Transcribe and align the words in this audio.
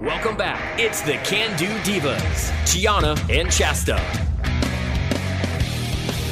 Welcome 0.00 0.34
back. 0.34 0.80
It's 0.80 1.02
the 1.02 1.18
Can 1.24 1.54
Do 1.58 1.68
Divas, 1.80 2.50
Gianna 2.64 3.10
and 3.28 3.50
Chasta. 3.50 3.98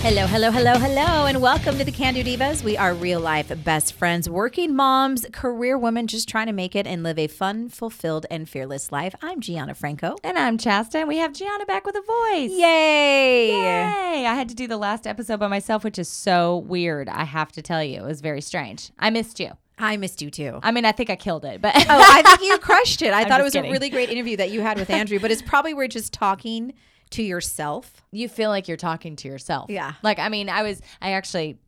Hello, 0.00 0.26
hello, 0.26 0.50
hello, 0.50 0.78
hello, 0.78 1.26
and 1.26 1.42
welcome 1.42 1.76
to 1.76 1.84
the 1.84 1.92
Can 1.92 2.14
Do 2.14 2.24
Divas. 2.24 2.64
We 2.64 2.78
are 2.78 2.94
real 2.94 3.20
life 3.20 3.52
best 3.64 3.92
friends, 3.92 4.26
working 4.30 4.74
moms, 4.74 5.26
career 5.34 5.76
women 5.76 6.06
just 6.06 6.30
trying 6.30 6.46
to 6.46 6.54
make 6.54 6.74
it 6.74 6.86
and 6.86 7.02
live 7.02 7.18
a 7.18 7.26
fun, 7.26 7.68
fulfilled, 7.68 8.24
and 8.30 8.48
fearless 8.48 8.90
life. 8.90 9.14
I'm 9.20 9.42
Gianna 9.42 9.74
Franco. 9.74 10.16
And 10.24 10.38
I'm 10.38 10.56
Chasta, 10.56 11.00
and 11.00 11.08
we 11.08 11.18
have 11.18 11.34
Gianna 11.34 11.66
back 11.66 11.84
with 11.84 11.94
a 11.94 12.00
voice. 12.00 12.50
Yay! 12.50 13.48
Yay! 13.48 14.26
I 14.26 14.34
had 14.34 14.48
to 14.48 14.54
do 14.54 14.66
the 14.66 14.78
last 14.78 15.06
episode 15.06 15.40
by 15.40 15.48
myself, 15.48 15.84
which 15.84 15.98
is 15.98 16.08
so 16.08 16.56
weird. 16.56 17.10
I 17.10 17.24
have 17.24 17.52
to 17.52 17.60
tell 17.60 17.84
you, 17.84 18.02
it 18.02 18.06
was 18.06 18.22
very 18.22 18.40
strange. 18.40 18.92
I 18.98 19.10
missed 19.10 19.38
you. 19.38 19.58
I 19.78 19.96
missed 19.96 20.20
you 20.22 20.30
too. 20.30 20.58
I 20.62 20.70
mean, 20.70 20.84
I 20.84 20.92
think 20.92 21.10
I 21.10 21.16
killed 21.16 21.44
it, 21.44 21.60
but 21.60 21.74
oh, 21.76 21.82
I 21.88 22.22
think 22.22 22.42
you 22.50 22.58
crushed 22.60 23.02
it. 23.02 23.12
I 23.12 23.22
I'm 23.22 23.28
thought 23.28 23.40
it 23.40 23.44
was 23.44 23.52
kidding. 23.52 23.70
a 23.70 23.72
really 23.72 23.90
great 23.90 24.10
interview 24.10 24.36
that 24.38 24.50
you 24.50 24.60
had 24.60 24.78
with 24.78 24.90
Andrew, 24.90 25.18
but 25.18 25.30
it's 25.30 25.42
probably 25.42 25.74
we're 25.74 25.88
just 25.88 26.12
talking 26.12 26.74
to 27.10 27.22
yourself. 27.22 28.02
you 28.12 28.28
feel 28.28 28.50
like 28.50 28.68
you're 28.68 28.76
talking 28.76 29.16
to 29.16 29.28
yourself. 29.28 29.70
Yeah. 29.70 29.94
Like, 30.02 30.18
I 30.18 30.28
mean, 30.28 30.48
I 30.50 30.62
was, 30.62 30.82
I 31.00 31.12
actually 31.12 31.58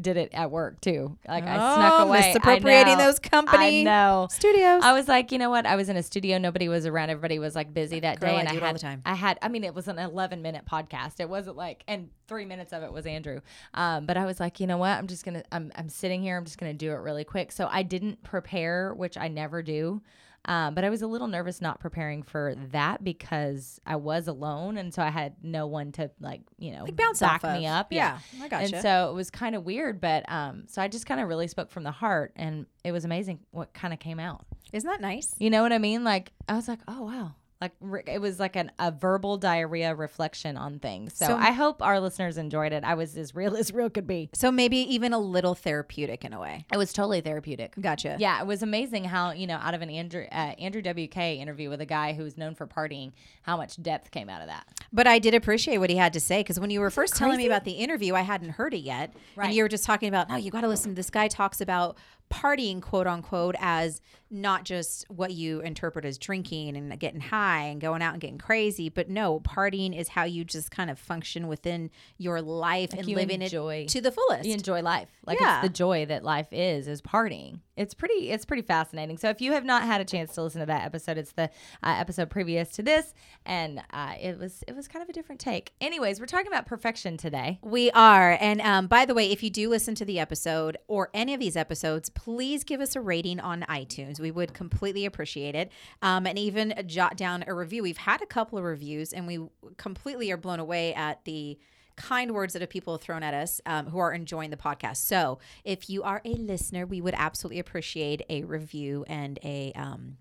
did 0.00 0.16
it 0.16 0.30
at 0.32 0.50
work 0.50 0.80
too. 0.80 1.16
Like, 1.28 1.44
I 1.44 1.56
Oh, 1.56 1.74
snuck 1.76 2.06
away. 2.06 2.18
I 2.18 2.32
misappropriating 2.32 2.98
those 2.98 3.18
company 3.18 3.80
I 3.80 3.82
know. 3.84 4.28
studios. 4.30 4.82
I 4.82 4.92
was 4.92 5.08
like, 5.08 5.32
you 5.32 5.38
know 5.38 5.50
what? 5.50 5.66
I 5.66 5.76
was 5.76 5.88
in 5.88 5.96
a 5.96 6.02
studio. 6.02 6.38
Nobody 6.38 6.68
was 6.68 6.86
around. 6.86 7.10
Everybody 7.10 7.38
was 7.38 7.54
like 7.54 7.74
busy 7.74 8.00
that 8.00 8.20
Girl, 8.20 8.30
day, 8.30 8.36
I 8.36 8.40
and 8.40 8.48
I 8.48 8.54
it 8.54 8.62
all 8.62 8.72
the 8.72 8.78
time. 8.78 9.02
I 9.04 9.14
had. 9.14 9.38
I 9.42 9.48
mean, 9.48 9.64
it 9.64 9.74
was 9.74 9.88
an 9.88 9.98
11 9.98 10.40
minute 10.42 10.64
podcast. 10.70 11.20
It 11.20 11.28
wasn't 11.28 11.56
like, 11.56 11.84
and 11.86 12.08
three 12.28 12.44
minutes 12.44 12.72
of 12.72 12.82
it 12.82 12.92
was 12.92 13.04
Andrew. 13.06 13.40
Um, 13.74 14.06
but 14.06 14.16
I 14.16 14.24
was 14.24 14.40
like, 14.40 14.60
you 14.60 14.66
know 14.66 14.78
what? 14.78 14.90
I'm 14.90 15.06
just 15.06 15.24
gonna. 15.24 15.42
I'm 15.52 15.70
I'm 15.76 15.88
sitting 15.88 16.22
here. 16.22 16.36
I'm 16.36 16.44
just 16.44 16.58
gonna 16.58 16.72
do 16.74 16.90
it 16.92 16.96
really 16.96 17.24
quick. 17.24 17.52
So 17.52 17.68
I 17.70 17.82
didn't 17.82 18.22
prepare, 18.22 18.94
which 18.94 19.16
I 19.18 19.28
never 19.28 19.62
do. 19.62 20.02
Um, 20.44 20.74
but 20.74 20.84
I 20.84 20.90
was 20.90 21.02
a 21.02 21.06
little 21.06 21.28
nervous 21.28 21.60
not 21.60 21.78
preparing 21.78 22.22
for 22.22 22.54
that 22.72 23.04
because 23.04 23.80
I 23.86 23.96
was 23.96 24.26
alone, 24.26 24.76
and 24.76 24.92
so 24.92 25.02
I 25.02 25.10
had 25.10 25.36
no 25.42 25.66
one 25.66 25.92
to 25.92 26.10
like, 26.20 26.40
you 26.58 26.72
know, 26.72 26.84
bounce 26.92 27.20
back 27.20 27.44
me 27.44 27.66
of. 27.66 27.72
up. 27.72 27.92
Yeah, 27.92 28.18
I 28.40 28.48
gotcha. 28.48 28.74
And 28.74 28.82
so 28.82 29.10
it 29.10 29.14
was 29.14 29.30
kind 29.30 29.54
of 29.54 29.64
weird, 29.64 30.00
but 30.00 30.24
um, 30.30 30.64
so 30.66 30.82
I 30.82 30.88
just 30.88 31.06
kind 31.06 31.20
of 31.20 31.28
really 31.28 31.46
spoke 31.46 31.70
from 31.70 31.84
the 31.84 31.92
heart, 31.92 32.32
and 32.34 32.66
it 32.82 32.90
was 32.90 33.04
amazing 33.04 33.40
what 33.52 33.72
kind 33.72 33.94
of 33.94 34.00
came 34.00 34.18
out. 34.18 34.44
Isn't 34.72 34.88
that 34.88 35.00
nice? 35.00 35.34
You 35.38 35.50
know 35.50 35.62
what 35.62 35.72
I 35.72 35.78
mean? 35.78 36.02
Like 36.02 36.32
I 36.48 36.54
was 36.54 36.66
like, 36.66 36.80
oh 36.88 37.02
wow. 37.02 37.32
Like 37.62 38.08
it 38.08 38.20
was 38.20 38.40
like 38.40 38.56
an, 38.56 38.72
a 38.80 38.90
verbal 38.90 39.36
diarrhea 39.36 39.94
reflection 39.94 40.56
on 40.56 40.80
things. 40.80 41.14
So, 41.16 41.28
So- 41.28 41.36
I 41.36 41.52
hope 41.52 41.80
our 41.80 42.00
listeners 42.00 42.36
enjoyed 42.36 42.72
it. 42.72 42.82
I 42.82 42.94
was 42.94 43.16
as 43.16 43.34
real 43.34 43.56
as 43.62 43.72
real 43.72 43.88
could 43.88 44.06
be. 44.06 44.30
So 44.34 44.50
maybe 44.50 44.78
even 44.78 45.12
a 45.12 45.18
little 45.18 45.54
therapeutic 45.54 46.24
in 46.24 46.32
a 46.32 46.40
way. 46.40 46.66
It 46.72 46.76
was 46.76 46.92
totally 46.92 47.20
therapeutic. 47.20 47.74
Gotcha. 47.80 48.16
Yeah, 48.18 48.40
it 48.40 48.46
was 48.46 48.62
amazing 48.62 49.04
how 49.04 49.30
you 49.30 49.46
know 49.46 49.56
out 49.56 49.74
of 49.74 49.82
an 49.82 49.90
Andrew 49.90 50.26
uh, 50.32 50.54
Andrew 50.58 50.82
WK 50.82 51.16
interview 51.16 51.70
with 51.70 51.80
a 51.80 51.86
guy 51.86 52.12
who's 52.14 52.36
known 52.36 52.54
for 52.56 52.66
partying, 52.66 53.12
how 53.42 53.56
much 53.56 53.80
depth 53.80 54.10
came 54.10 54.28
out 54.28 54.40
of 54.40 54.48
that. 54.48 54.66
But 54.92 55.06
I 55.06 55.20
did 55.20 55.34
appreciate 55.34 55.78
what 55.78 55.88
he 55.88 55.96
had 55.96 56.12
to 56.14 56.20
say 56.20 56.40
because 56.40 56.58
when 56.58 56.70
you 56.70 56.80
were 56.80 56.90
first 56.90 57.14
telling 57.16 57.36
me 57.36 57.46
about 57.46 57.64
the 57.64 57.72
interview, 57.72 58.14
I 58.14 58.22
hadn't 58.22 58.50
heard 58.50 58.74
it 58.74 58.78
yet. 58.78 59.14
Right. 59.36 59.46
And 59.46 59.54
you 59.54 59.62
were 59.62 59.68
just 59.68 59.84
talking 59.84 60.08
about, 60.08 60.26
oh, 60.30 60.36
you 60.36 60.50
got 60.50 60.62
to 60.62 60.68
listen. 60.68 60.94
This 60.94 61.10
guy 61.10 61.28
talks 61.28 61.60
about 61.60 61.96
partying, 62.32 62.80
quote 62.80 63.06
unquote, 63.06 63.54
as 63.60 64.00
not 64.34 64.64
just 64.64 65.04
what 65.10 65.30
you 65.32 65.60
interpret 65.60 66.06
as 66.06 66.16
drinking 66.16 66.74
and 66.74 66.98
getting 66.98 67.20
high 67.20 67.64
and 67.64 67.82
going 67.82 68.00
out 68.00 68.14
and 68.14 68.20
getting 68.22 68.38
crazy, 68.38 68.88
but 68.88 69.10
no, 69.10 69.40
partying 69.40 69.94
is 69.94 70.08
how 70.08 70.24
you 70.24 70.42
just 70.42 70.70
kind 70.70 70.88
of 70.90 70.98
function 70.98 71.48
within 71.48 71.90
your 72.16 72.40
life 72.40 72.94
and 72.94 73.06
you 73.06 73.14
living 73.14 73.42
enjoy- 73.42 73.82
it 73.82 73.88
to 73.88 74.00
the 74.00 74.10
fullest. 74.10 74.46
You 74.46 74.54
enjoy 74.54 74.80
life, 74.80 75.10
like 75.26 75.38
Yeah. 75.38 75.58
it's 75.60 75.68
the 75.68 75.74
joy 75.74 76.06
that 76.06 76.24
life 76.24 76.48
is, 76.50 76.88
is 76.88 77.02
partying. 77.02 77.60
It's 77.76 77.92
pretty, 77.92 78.30
it's 78.30 78.46
pretty 78.46 78.62
fascinating. 78.62 79.18
So 79.18 79.28
if 79.28 79.40
you 79.42 79.52
have 79.52 79.64
not 79.66 79.82
had 79.82 80.00
a 80.00 80.04
chance 80.04 80.32
to 80.34 80.42
listen 80.42 80.60
to 80.60 80.66
that 80.66 80.84
episode, 80.84 81.18
it's 81.18 81.32
the 81.32 81.44
uh, 81.82 81.96
episode 81.98 82.30
previous 82.30 82.70
to 82.72 82.82
this, 82.82 83.12
and 83.44 83.82
uh, 83.92 84.14
it 84.20 84.38
was, 84.38 84.64
it 84.66 84.74
was 84.74 84.88
kind 84.88 85.02
of 85.02 85.08
a 85.10 85.12
different 85.12 85.40
take. 85.42 85.72
Anyways, 85.80 86.20
we're 86.20 86.26
talking 86.26 86.46
about 86.48 86.64
perfection 86.64 87.18
today. 87.18 87.58
We 87.62 87.90
are. 87.90 88.36
And 88.40 88.60
um, 88.62 88.86
by 88.86 89.04
the 89.04 89.14
way, 89.14 89.30
if 89.30 89.42
you 89.42 89.50
do 89.50 89.68
listen 89.68 89.94
to 89.96 90.04
the 90.06 90.18
episode 90.18 90.78
or 90.86 91.10
any 91.12 91.34
of 91.34 91.40
these 91.40 91.56
episodes, 91.56 92.08
please 92.24 92.62
give 92.62 92.80
us 92.80 92.94
a 92.94 93.00
rating 93.00 93.40
on 93.40 93.62
iTunes. 93.62 94.20
We 94.20 94.30
would 94.30 94.54
completely 94.54 95.06
appreciate 95.06 95.54
it. 95.54 95.72
Um, 96.02 96.26
and 96.26 96.38
even 96.38 96.74
jot 96.86 97.16
down 97.16 97.44
a 97.46 97.54
review. 97.54 97.82
We've 97.82 97.96
had 97.96 98.22
a 98.22 98.26
couple 98.26 98.58
of 98.58 98.64
reviews 98.64 99.12
and 99.12 99.26
we 99.26 99.40
completely 99.76 100.30
are 100.30 100.36
blown 100.36 100.60
away 100.60 100.94
at 100.94 101.24
the 101.24 101.58
kind 101.96 102.32
words 102.32 102.52
that 102.52 102.62
have 102.62 102.70
people 102.70 102.94
have 102.94 103.02
thrown 103.02 103.22
at 103.22 103.34
us 103.34 103.60
um, 103.66 103.86
who 103.86 103.98
are 103.98 104.12
enjoying 104.12 104.50
the 104.50 104.56
podcast. 104.56 104.98
So 104.98 105.40
if 105.64 105.90
you 105.90 106.02
are 106.04 106.22
a 106.24 106.34
listener, 106.34 106.86
we 106.86 107.00
would 107.00 107.14
absolutely 107.16 107.58
appreciate 107.58 108.22
a 108.30 108.44
review 108.44 109.04
and 109.08 109.38
a 109.42 109.72
um, 109.74 110.16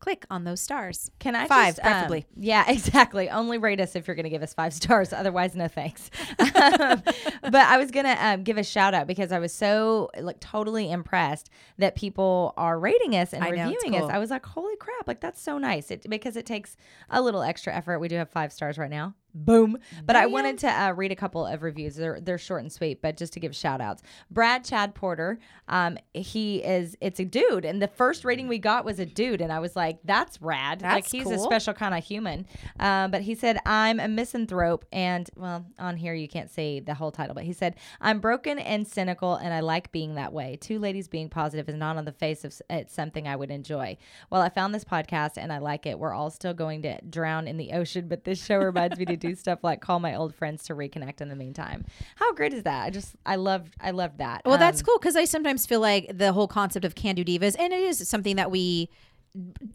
click 0.00 0.24
on 0.30 0.44
those 0.44 0.60
stars. 0.60 1.10
Can 1.18 1.36
I 1.36 1.46
Five, 1.46 1.76
just, 1.76 1.86
um, 1.86 1.92
preferably. 1.92 2.26
yeah, 2.36 2.64
exactly. 2.68 3.30
Only 3.30 3.58
rate 3.58 3.80
us 3.80 3.94
if 3.94 4.08
you're 4.08 4.16
going 4.16 4.24
to 4.24 4.30
give 4.30 4.42
us 4.42 4.54
five 4.54 4.72
stars. 4.72 5.12
Otherwise, 5.12 5.54
no 5.54 5.68
thanks. 5.68 6.10
Um, 6.38 7.02
but 7.42 7.54
I 7.54 7.76
was 7.78 7.90
going 7.90 8.06
to 8.06 8.26
um, 8.26 8.42
give 8.42 8.58
a 8.58 8.64
shout 8.64 8.94
out 8.94 9.06
because 9.06 9.30
I 9.30 9.38
was 9.38 9.52
so 9.52 10.10
like 10.18 10.40
totally 10.40 10.90
impressed 10.90 11.50
that 11.78 11.94
people 11.94 12.54
are 12.56 12.78
rating 12.78 13.14
us 13.14 13.32
and 13.32 13.44
I 13.44 13.50
know, 13.50 13.64
reviewing 13.64 13.98
cool. 13.98 14.08
us. 14.08 14.10
I 14.12 14.18
was 14.18 14.30
like, 14.30 14.44
holy 14.44 14.76
crap! 14.76 15.06
Like 15.06 15.20
that's 15.20 15.40
so 15.40 15.58
nice. 15.58 15.90
It 15.90 16.08
because 16.08 16.36
it 16.36 16.46
takes 16.46 16.76
a 17.10 17.20
little 17.22 17.42
extra 17.42 17.74
effort. 17.74 17.98
We 17.98 18.08
do 18.08 18.16
have 18.16 18.30
five 18.30 18.52
stars 18.52 18.78
right 18.78 18.90
now. 18.90 19.14
Boom. 19.34 19.78
But 20.04 20.16
I 20.16 20.26
wanted 20.26 20.58
to 20.58 20.68
uh, 20.68 20.92
read 20.92 21.12
a 21.12 21.16
couple 21.16 21.46
of 21.46 21.62
reviews. 21.62 21.96
They're 21.96 22.20
they're 22.20 22.38
short 22.38 22.62
and 22.62 22.72
sweet, 22.72 23.00
but 23.02 23.16
just 23.16 23.32
to 23.34 23.40
give 23.40 23.54
shout 23.54 23.80
outs. 23.80 24.02
Brad 24.30 24.64
Chad 24.64 24.94
Porter, 24.94 25.38
um, 25.68 25.98
he 26.14 26.58
is 26.64 26.96
it's 27.00 27.20
a 27.20 27.24
dude, 27.24 27.64
and 27.64 27.80
the 27.80 27.88
first 27.88 28.24
rating 28.24 28.48
we 28.48 28.58
got 28.58 28.84
was 28.84 28.98
a 28.98 29.06
dude, 29.06 29.40
and 29.40 29.52
I 29.52 29.60
was 29.60 29.76
like, 29.76 29.98
that's 30.04 30.40
rad. 30.42 30.82
like 30.82 31.04
That's 31.04 31.12
he's 31.12 31.30
a 31.30 31.38
special 31.38 31.74
kind 31.74 31.94
of 31.94 32.04
human. 32.04 32.46
Um, 32.78 33.10
but 33.10 33.22
he 33.22 33.34
said, 33.34 33.58
I'm 33.66 34.00
a 34.00 34.08
misanthrope, 34.08 34.84
and 34.92 35.28
well, 35.36 35.66
on 35.78 35.96
here 35.96 36.14
you 36.14 36.28
can't 36.28 36.50
say 36.50 36.80
the 36.80 36.94
whole 36.94 37.12
title, 37.12 37.34
but 37.34 37.44
he 37.44 37.52
said, 37.52 37.76
I'm 38.00 38.20
broken 38.20 38.58
and 38.58 38.86
cynical, 38.86 39.36
and 39.36 39.54
I 39.54 39.60
like 39.60 39.92
being 39.92 40.14
that 40.16 40.32
way. 40.32 40.58
Two 40.60 40.78
ladies 40.78 41.08
being 41.08 41.28
positive 41.28 41.68
is 41.68 41.76
not 41.76 41.96
on 41.96 42.04
the 42.04 42.12
face 42.12 42.44
of 42.44 42.54
it's 42.68 42.94
something 42.94 43.26
I 43.28 43.36
would 43.36 43.50
enjoy. 43.50 43.96
Well, 44.30 44.42
I 44.42 44.48
found 44.48 44.74
this 44.74 44.84
podcast 44.84 45.36
and 45.36 45.52
I 45.52 45.58
like 45.58 45.86
it. 45.86 45.98
We're 45.98 46.12
all 46.12 46.30
still 46.30 46.54
going 46.54 46.82
to 46.82 47.00
drown 47.02 47.46
in 47.48 47.56
the 47.56 47.72
ocean, 47.72 48.08
but 48.08 48.24
this 48.24 48.44
show 48.44 48.58
reminds 48.58 48.98
me 48.98 49.04
to 49.06 49.16
do 49.20 49.34
stuff 49.34 49.60
like 49.62 49.80
call 49.80 50.00
my 50.00 50.14
old 50.14 50.34
friends 50.34 50.64
to 50.64 50.74
reconnect 50.74 51.20
in 51.20 51.28
the 51.28 51.36
meantime. 51.36 51.84
How 52.16 52.32
great 52.34 52.52
is 52.52 52.64
that? 52.64 52.84
I 52.84 52.90
just 52.90 53.14
I 53.24 53.36
love 53.36 53.70
I 53.80 53.92
love 53.92 54.16
that. 54.18 54.42
Well, 54.44 54.58
that's 54.58 54.80
Um, 54.80 54.86
cool 54.86 54.98
because 54.98 55.16
I 55.16 55.24
sometimes 55.24 55.66
feel 55.66 55.80
like 55.80 56.10
the 56.12 56.32
whole 56.32 56.48
concept 56.48 56.84
of 56.84 56.94
can 56.94 57.14
do 57.14 57.24
divas, 57.24 57.54
and 57.58 57.72
it 57.72 57.80
is 57.80 58.08
something 58.08 58.36
that 58.36 58.50
we 58.50 58.88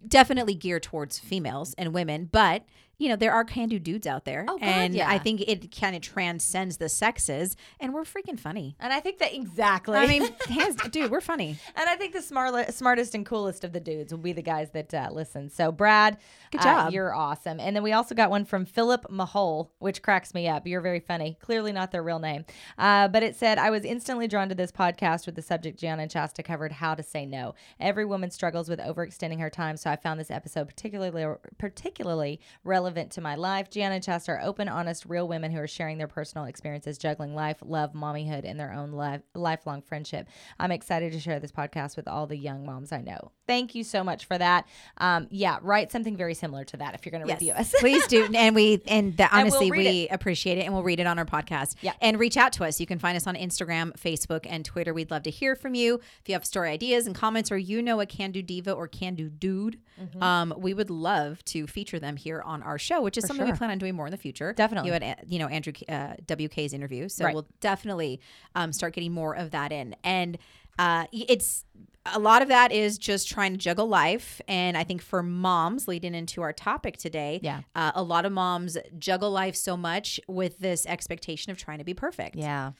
definitely 0.07 0.53
gear 0.55 0.79
towards 0.79 1.17
females 1.19 1.73
and 1.77 1.93
women, 1.93 2.27
but 2.31 2.63
you 2.97 3.09
know 3.09 3.15
there 3.15 3.33
are 3.33 3.43
can 3.43 3.69
do 3.69 3.79
dudes 3.79 4.07
out 4.07 4.25
there, 4.25 4.45
Oh, 4.47 4.57
God, 4.57 4.63
and 4.67 4.93
yeah. 4.95 5.09
I 5.09 5.17
think 5.17 5.41
it 5.41 5.75
kind 5.79 5.95
of 5.95 6.01
transcends 6.01 6.77
the 6.77 6.89
sexes, 6.89 7.55
and 7.79 7.93
we're 7.93 8.03
freaking 8.03 8.39
funny. 8.39 8.75
and 8.79 8.93
I 8.93 8.99
think 8.99 9.19
that 9.19 9.33
exactly. 9.33 9.97
I 9.97 10.07
mean, 10.07 10.27
hands, 10.49 10.75
dude, 10.89 11.11
we're 11.11 11.21
funny. 11.21 11.57
And 11.75 11.89
I 11.89 11.95
think 11.95 12.13
the 12.13 12.21
smart, 12.21 12.73
smartest 12.73 13.15
and 13.15 13.25
coolest 13.25 13.63
of 13.63 13.73
the 13.73 13.79
dudes 13.79 14.11
will 14.13 14.19
be 14.21 14.33
the 14.33 14.41
guys 14.41 14.71
that 14.71 14.93
uh, 14.93 15.09
listen. 15.11 15.49
So, 15.49 15.71
Brad, 15.71 16.17
Good 16.51 16.61
uh, 16.61 16.63
job. 16.63 16.93
you're 16.93 17.13
awesome. 17.13 17.59
And 17.59 17.75
then 17.75 17.83
we 17.83 17.91
also 17.93 18.15
got 18.15 18.29
one 18.29 18.45
from 18.45 18.65
Philip 18.65 19.05
Mahole, 19.09 19.71
which 19.79 20.01
cracks 20.01 20.33
me 20.33 20.47
up. 20.47 20.65
You're 20.67 20.81
very 20.81 20.99
funny. 20.99 21.37
Clearly 21.41 21.71
not 21.71 21.91
their 21.91 22.03
real 22.03 22.19
name. 22.19 22.45
Uh, 22.77 23.07
but 23.07 23.23
it 23.23 23.35
said, 23.35 23.57
I 23.57 23.69
was 23.69 23.83
instantly 23.83 24.27
drawn 24.27 24.49
to 24.49 24.55
this 24.55 24.71
podcast 24.71 25.25
with 25.25 25.35
the 25.35 25.41
subject 25.41 25.79
Gianna 25.79 26.03
and 26.03 26.11
Chasta 26.11 26.43
covered 26.43 26.71
how 26.71 26.95
to 26.95 27.03
say 27.03 27.25
no. 27.25 27.55
Every 27.79 28.05
woman 28.05 28.31
struggles 28.31 28.69
with 28.69 28.79
overextending 28.79 29.39
her 29.39 29.49
time. 29.49 29.77
So 29.77 29.89
I 29.89 29.95
found 29.95 30.19
this 30.19 30.31
episode 30.31 30.67
particularly 30.67 31.25
particularly 31.57 32.39
relevant 32.63 32.84
to 32.93 33.21
my 33.21 33.35
life. 33.35 33.69
Gianna 33.69 33.95
and 33.95 34.03
Chasta 34.03 34.29
are 34.29 34.41
open, 34.41 34.67
honest, 34.67 35.05
real 35.05 35.27
women 35.27 35.51
who 35.51 35.59
are 35.59 35.67
sharing 35.67 35.97
their 35.97 36.07
personal 36.07 36.45
experiences, 36.45 36.97
juggling 36.97 37.33
life, 37.33 37.57
love, 37.61 37.93
mommyhood, 37.93 38.43
and 38.43 38.59
their 38.59 38.73
own 38.73 38.91
life, 38.91 39.21
lifelong 39.33 39.81
friendship. 39.81 40.27
I'm 40.59 40.71
excited 40.71 41.11
to 41.13 41.19
share 41.19 41.39
this 41.39 41.51
podcast 41.51 41.95
with 41.95 42.07
all 42.07 42.27
the 42.27 42.37
young 42.37 42.65
moms 42.65 42.91
I 42.91 43.01
know. 43.01 43.31
Thank 43.47 43.75
you 43.75 43.83
so 43.83 44.03
much 44.03 44.25
for 44.25 44.37
that. 44.37 44.65
Um, 44.97 45.27
yeah, 45.29 45.59
write 45.61 45.91
something 45.91 46.17
very 46.17 46.33
similar 46.33 46.63
to 46.65 46.77
that 46.77 46.95
if 46.95 47.05
you're 47.05 47.11
going 47.11 47.25
to 47.25 47.31
review 47.33 47.51
us. 47.53 47.73
please 47.79 48.05
do. 48.07 48.27
And 48.35 48.55
we 48.55 48.81
and 48.87 49.15
we'll 49.17 49.27
honestly 49.31 49.71
read 49.71 49.85
we 49.85 50.07
appreciate 50.09 50.57
it, 50.57 50.61
and 50.65 50.73
we'll 50.73 50.83
read 50.83 50.99
it 50.99 51.07
on 51.07 51.19
our 51.19 51.25
podcast. 51.25 51.75
Yeah. 51.81 51.93
and 52.01 52.19
reach 52.19 52.37
out 52.37 52.53
to 52.53 52.65
us. 52.65 52.79
You 52.79 52.85
can 52.85 52.99
find 52.99 53.15
us 53.15 53.27
on 53.27 53.35
Instagram, 53.35 53.93
Facebook, 53.99 54.45
and 54.49 54.65
Twitter. 54.65 54.93
We'd 54.93 55.11
love 55.11 55.23
to 55.23 55.29
hear 55.29 55.55
from 55.55 55.75
you. 55.75 55.95
If 56.21 56.27
you 56.27 56.33
have 56.33 56.45
story 56.45 56.69
ideas 56.71 57.05
and 57.07 57.15
comments, 57.15 57.51
or 57.51 57.57
you 57.57 57.81
know 57.81 57.99
a 58.01 58.05
can 58.05 58.31
do 58.31 58.41
diva 58.41 58.71
or 58.71 58.87
can 58.87 59.15
do 59.15 59.29
dude, 59.29 59.79
Mm-hmm. 60.01 60.21
um, 60.21 60.53
we 60.57 60.73
would 60.73 60.89
love 60.89 61.41
to 61.45 61.67
feature 61.67 61.99
them 61.99 62.17
here 62.17 62.41
on 62.41 62.61
our 62.63 62.77
show, 62.77 63.01
which 63.01 63.17
is 63.17 63.25
something 63.25 63.45
sure. 63.45 63.53
we 63.53 63.57
plan 63.57 63.69
on 63.71 63.77
doing 63.77 63.95
more 63.95 64.07
in 64.07 64.11
the 64.11 64.17
future. 64.17 64.51
Definitely. 64.51 64.87
you 64.89 64.93
had 64.93 65.03
uh, 65.03 65.15
you 65.25 65.39
know 65.39 65.47
Andrew 65.47 65.71
uh, 65.87 66.15
WK's 66.25 66.73
interview, 66.73 67.07
so 67.07 67.23
Right. 67.23 67.33
we'll 67.33 67.47
definitely 67.61 68.19
um, 68.55 68.73
start 68.73 68.93
getting 68.93 69.13
more 69.13 69.33
of 69.35 69.51
that 69.51 69.71
in 69.71 69.95
and. 70.03 70.37
Uh, 70.77 71.05
it's 71.13 71.63
a 72.13 72.19
lot 72.19 72.41
of 72.41 72.47
that 72.49 72.71
is 72.71 72.97
just 72.97 73.27
trying 73.27 73.51
to 73.53 73.57
juggle 73.57 73.87
life. 73.87 74.39
And 74.47 74.77
I 74.77 74.83
think 74.83 75.01
for 75.01 75.23
moms, 75.23 75.87
leading 75.87 76.13
into 76.13 76.41
our 76.41 76.53
topic 76.53 76.97
today, 76.97 77.39
Yeah. 77.41 77.61
uh, 77.75 77.91
a 77.95 78.03
lot 78.03 78.25
of 78.25 78.31
moms 78.31 78.77
juggle 78.99 79.31
life 79.31 79.55
so 79.55 79.75
much 79.75 80.19
with 80.27 80.59
this 80.59 80.85
expectation 80.85 81.51
of 81.51 81.57
trying 81.57 81.79
to 81.79 81.83
be 81.83 81.93
perfect. 81.93 82.35
Yeah. 82.35 82.73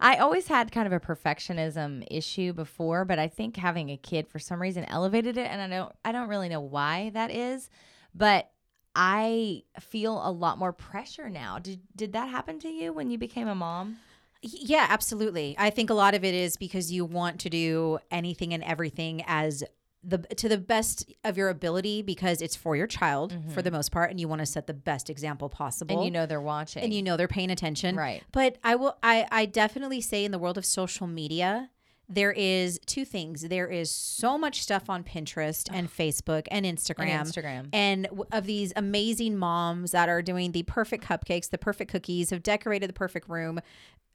I 0.00 0.16
always 0.16 0.48
had 0.48 0.72
kind 0.72 0.86
of 0.86 0.92
a 0.92 0.98
perfectionism 0.98 2.04
issue 2.10 2.52
before, 2.52 3.04
but 3.04 3.18
I 3.20 3.28
think 3.28 3.56
having 3.56 3.90
a 3.90 3.96
kid 3.96 4.26
for 4.26 4.38
some 4.40 4.60
reason 4.60 4.84
elevated 4.86 5.36
it, 5.36 5.46
and 5.48 5.60
I 5.62 5.68
don't 5.68 5.92
I 6.04 6.10
don't 6.12 6.28
really 6.28 6.48
know 6.48 6.60
why 6.60 7.10
that 7.14 7.30
is, 7.30 7.70
but 8.14 8.50
I 8.96 9.62
feel 9.80 10.20
a 10.26 10.30
lot 10.30 10.58
more 10.58 10.72
pressure 10.72 11.30
now. 11.30 11.58
Did 11.58 11.80
did 11.94 12.12
that 12.14 12.28
happen 12.30 12.58
to 12.60 12.68
you 12.68 12.92
when 12.92 13.10
you 13.10 13.18
became 13.18 13.46
a 13.48 13.54
mom? 13.54 13.98
Yeah, 14.42 14.86
absolutely. 14.88 15.54
I 15.58 15.70
think 15.70 15.88
a 15.88 15.94
lot 15.94 16.14
of 16.14 16.24
it 16.24 16.34
is 16.34 16.56
because 16.56 16.90
you 16.90 17.04
want 17.04 17.40
to 17.40 17.50
do 17.50 17.98
anything 18.10 18.52
and 18.52 18.62
everything 18.64 19.22
as 19.26 19.62
the 20.04 20.18
to 20.18 20.48
the 20.48 20.58
best 20.58 21.12
of 21.22 21.36
your 21.36 21.48
ability 21.48 22.02
because 22.02 22.42
it's 22.42 22.56
for 22.56 22.74
your 22.74 22.88
child 22.88 23.32
for 23.32 23.38
mm-hmm. 23.38 23.60
the 23.60 23.70
most 23.70 23.92
part 23.92 24.10
and 24.10 24.18
you 24.18 24.26
want 24.26 24.40
to 24.40 24.46
set 24.46 24.66
the 24.66 24.74
best 24.74 25.08
example 25.08 25.48
possible. 25.48 25.94
And 25.94 26.04
you 26.04 26.10
know 26.10 26.26
they're 26.26 26.40
watching. 26.40 26.82
and 26.82 26.92
you 26.92 27.02
know 27.02 27.16
they're 27.16 27.28
paying 27.28 27.50
attention. 27.50 27.94
Right. 27.94 28.22
But 28.32 28.58
I 28.64 28.74
will 28.74 28.96
I 29.02 29.26
I 29.30 29.46
definitely 29.46 30.00
say 30.00 30.24
in 30.24 30.32
the 30.32 30.38
world 30.38 30.58
of 30.58 30.66
social 30.66 31.06
media 31.06 31.70
there 32.14 32.32
is 32.32 32.78
two 32.86 33.04
things. 33.04 33.42
There 33.42 33.68
is 33.68 33.90
so 33.90 34.36
much 34.36 34.62
stuff 34.62 34.90
on 34.90 35.02
Pinterest 35.02 35.68
and 35.72 35.90
Facebook 35.90 36.46
and 36.50 36.66
Instagram. 36.66 37.22
Instagram. 37.22 37.68
And 37.72 38.08
of 38.30 38.44
these 38.44 38.72
amazing 38.76 39.36
moms 39.36 39.92
that 39.92 40.08
are 40.08 40.22
doing 40.22 40.52
the 40.52 40.62
perfect 40.64 41.04
cupcakes, 41.04 41.50
the 41.50 41.58
perfect 41.58 41.90
cookies, 41.90 42.30
have 42.30 42.42
decorated 42.42 42.88
the 42.88 42.94
perfect 42.94 43.28
room, 43.28 43.60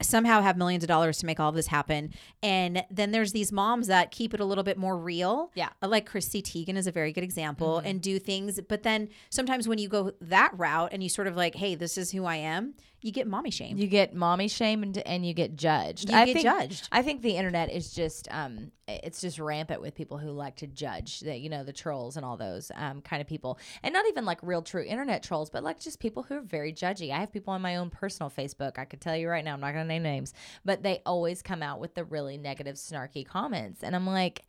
somehow 0.00 0.42
have 0.42 0.56
millions 0.56 0.84
of 0.84 0.88
dollars 0.88 1.18
to 1.18 1.26
make 1.26 1.40
all 1.40 1.50
this 1.50 1.66
happen. 1.66 2.14
And 2.40 2.84
then 2.88 3.10
there's 3.10 3.32
these 3.32 3.50
moms 3.50 3.88
that 3.88 4.12
keep 4.12 4.32
it 4.32 4.38
a 4.38 4.44
little 4.44 4.64
bit 4.64 4.78
more 4.78 4.96
real. 4.96 5.50
Yeah. 5.54 5.70
Uh, 5.82 5.88
Like 5.88 6.06
Chrissy 6.06 6.40
Teigen 6.40 6.76
is 6.76 6.86
a 6.86 6.92
very 6.92 7.12
good 7.12 7.24
example 7.24 7.78
and 7.78 8.00
do 8.00 8.20
things. 8.20 8.60
But 8.68 8.84
then 8.84 9.08
sometimes 9.30 9.66
when 9.66 9.78
you 9.78 9.88
go 9.88 10.12
that 10.20 10.52
route 10.56 10.90
and 10.92 11.02
you 11.02 11.08
sort 11.08 11.26
of 11.26 11.36
like, 11.36 11.56
hey, 11.56 11.74
this 11.74 11.98
is 11.98 12.12
who 12.12 12.24
I 12.26 12.36
am, 12.36 12.74
you 13.00 13.12
get 13.12 13.28
mommy 13.28 13.50
shamed. 13.50 13.78
You 13.78 13.86
get 13.86 14.14
mommy 14.14 14.48
shamed 14.48 14.98
and 14.98 15.24
you 15.24 15.32
get 15.32 15.56
judged. 15.56 16.10
You 16.10 16.16
I 16.16 16.24
get 16.24 16.32
think, 16.34 16.44
judged. 16.44 16.88
I 16.90 17.02
think 17.02 17.22
the 17.22 17.36
internet 17.36 17.70
is 17.70 17.92
just 17.92 18.26
um 18.30 18.72
it's 18.88 19.20
just 19.20 19.38
rampant 19.38 19.80
with 19.80 19.94
people 19.94 20.18
who 20.18 20.30
like 20.30 20.56
to 20.56 20.66
judge 20.66 21.20
the 21.20 21.36
you 21.36 21.48
know 21.48 21.62
the 21.62 21.72
trolls 21.72 22.16
and 22.16 22.26
all 22.26 22.36
those 22.36 22.72
um 22.74 23.00
kind 23.00 23.22
of 23.22 23.28
people. 23.28 23.58
And 23.82 23.92
not 23.92 24.06
even 24.08 24.24
like 24.24 24.38
real 24.42 24.62
true 24.62 24.82
internet 24.82 25.22
trolls, 25.22 25.48
but 25.48 25.62
like 25.62 25.78
just 25.78 26.00
people 26.00 26.24
who 26.24 26.38
are 26.38 26.42
very 26.42 26.72
judgy. 26.72 27.12
I 27.12 27.20
have 27.20 27.32
people 27.32 27.54
on 27.54 27.62
my 27.62 27.76
own 27.76 27.90
personal 27.90 28.30
Facebook. 28.30 28.78
I 28.78 28.84
could 28.84 29.00
tell 29.00 29.16
you 29.16 29.28
right 29.28 29.44
now, 29.44 29.54
I'm 29.54 29.60
not 29.60 29.72
going 29.72 29.84
to 29.84 29.88
name 29.88 30.02
names, 30.02 30.34
but 30.64 30.82
they 30.82 31.00
always 31.06 31.40
come 31.40 31.62
out 31.62 31.78
with 31.78 31.94
the 31.94 32.04
really 32.04 32.36
negative 32.36 32.76
snarky 32.76 33.24
comments 33.24 33.82
and 33.82 33.94
I'm 33.94 34.06
like 34.06 34.42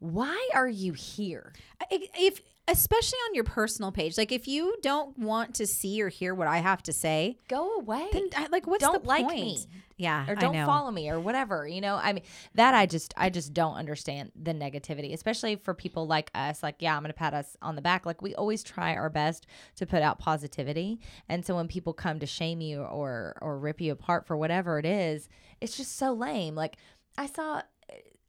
why 0.00 0.48
are 0.54 0.68
you 0.68 0.92
here? 0.92 1.52
If 1.90 2.40
especially 2.68 3.18
on 3.28 3.34
your 3.34 3.44
personal 3.44 3.90
page 3.90 4.16
like 4.18 4.30
if 4.30 4.46
you 4.46 4.76
don't 4.82 5.18
want 5.18 5.54
to 5.54 5.66
see 5.66 6.00
or 6.02 6.08
hear 6.08 6.34
what 6.34 6.46
i 6.46 6.58
have 6.58 6.82
to 6.82 6.92
say 6.92 7.38
Go 7.48 7.76
away. 7.76 8.06
then 8.12 8.28
like 8.50 8.66
what's 8.66 8.82
Don't 8.84 9.02
the 9.02 9.08
like 9.08 9.24
point? 9.24 9.36
me. 9.36 9.66
yeah 9.96 10.26
or 10.28 10.32
I 10.32 10.40
don't 10.40 10.66
follow 10.66 10.90
me 10.90 11.08
or 11.10 11.18
whatever 11.18 11.66
you 11.66 11.80
know? 11.80 11.96
I 11.96 12.12
mean 12.12 12.24
that 12.54 12.74
i 12.74 12.86
just 12.86 13.14
i 13.16 13.30
just 13.30 13.52
don't 13.54 13.74
understand 13.74 14.32
the 14.40 14.52
negativity 14.52 15.12
especially 15.14 15.56
for 15.56 15.72
people 15.74 16.06
like 16.06 16.30
us 16.34 16.62
like 16.62 16.76
yeah 16.80 16.96
i'm 16.96 17.02
gonna 17.02 17.14
pat 17.14 17.34
us 17.34 17.56
on 17.62 17.74
the 17.74 17.82
back. 17.82 18.04
Like 18.06 18.20
we 18.22 18.34
always 18.34 18.62
try 18.62 18.94
our 18.94 19.10
best 19.10 19.46
to 19.76 19.86
put 19.86 20.02
out 20.02 20.18
positivity. 20.18 21.00
And 21.28 21.44
so 21.44 21.56
when 21.56 21.68
people 21.68 21.92
come 21.92 22.18
to 22.20 22.26
shame 22.26 22.60
you 22.60 22.82
or 22.82 23.36
or 23.40 23.58
rip 23.58 23.80
you 23.80 23.92
apart 23.92 24.26
for 24.26 24.36
whatever 24.36 24.78
it 24.78 24.86
is 24.86 25.28
it's 25.60 25.76
just 25.76 25.96
so 25.96 26.12
lame. 26.12 26.54
Like 26.54 26.76
i 27.16 27.26
saw 27.26 27.62